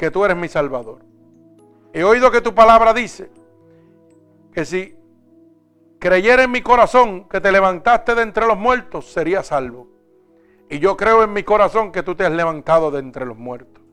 [0.00, 1.00] que tú eres mi salvador.
[1.92, 3.30] He oído que tu palabra dice
[4.50, 4.96] que si
[5.98, 9.88] creyera en mi corazón que te levantaste de entre los muertos, sería salvo.
[10.70, 13.84] Y yo creo en mi corazón que tú te has levantado de entre los muertos.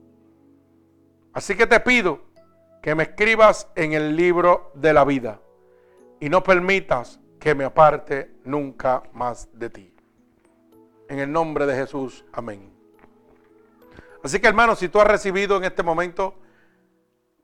[1.34, 2.20] Así que te pido
[2.80, 5.42] que me escribas en el libro de la vida
[6.20, 9.94] y no permitas que me aparte nunca más de ti.
[11.10, 12.77] En el nombre de Jesús, amén.
[14.28, 16.34] Así que hermano, si tú has recibido en este momento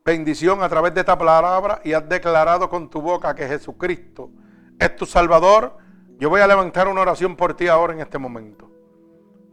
[0.04, 4.28] bendición a través de esta palabra y has declarado con tu boca que Jesucristo
[4.78, 5.78] es tu Salvador,
[6.18, 8.70] yo voy a levantar una oración por ti ahora en este momento.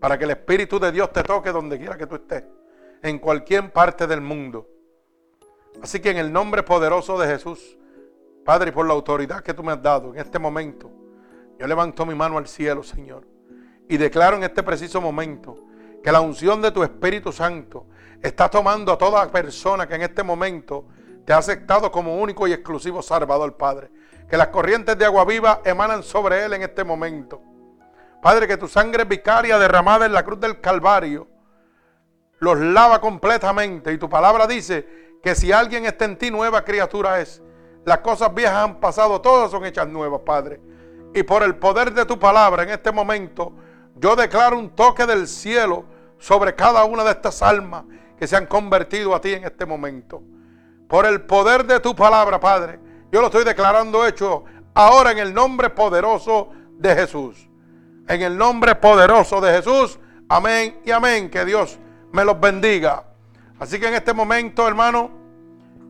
[0.02, 2.44] Para que el Espíritu de Dios te toque donde quiera que tú estés,
[3.02, 4.68] en cualquier parte del mundo.
[5.82, 7.78] Así que en el nombre poderoso de Jesús,
[8.44, 10.92] Padre, por la autoridad que tú me has dado en este momento,
[11.58, 13.26] yo levanto mi mano al cielo, Señor,
[13.88, 15.71] y declaro en este preciso momento
[16.04, 17.86] que la unción de tu Espíritu Santo
[18.22, 20.86] está tomando a toda persona que en este momento
[21.26, 23.90] te ha aceptado como único y exclusivo Salvador, Padre.
[24.30, 27.42] Que las corrientes de agua viva emanan sobre él en este momento.
[28.22, 31.28] Padre, que tu sangre vicaria derramada en la cruz del Calvario
[32.40, 33.94] los lava completamente.
[33.94, 37.42] Y tu palabra dice que si alguien está en ti, nueva criatura es.
[37.86, 40.60] Las cosas viejas han pasado, todas son hechas nuevas, Padre.
[41.14, 43.54] Y por el poder de tu palabra en este momento,
[43.96, 45.86] yo declaro un toque del cielo
[46.22, 47.84] sobre cada una de estas almas
[48.18, 50.22] que se han convertido a ti en este momento.
[50.88, 52.80] Por el poder de tu palabra, Padre,
[53.12, 54.46] yo lo estoy declarando hecho
[54.76, 57.50] ahora en el nombre poderoso de Jesús.
[58.08, 60.00] En el nombre poderoso de Jesús.
[60.30, 61.32] Amén y amén.
[61.32, 61.80] Que Dios
[62.12, 63.04] me los bendiga.
[63.60, 65.10] Así que en este momento, hermano,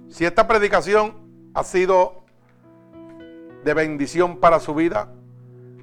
[0.09, 1.13] si esta predicación
[1.53, 2.23] ha sido
[3.65, 5.09] de bendición para su vida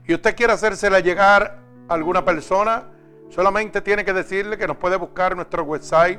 [0.07, 2.93] y usted quiere hacérsela llegar a alguna persona,
[3.29, 6.19] solamente tiene que decirle que nos puede buscar nuestro website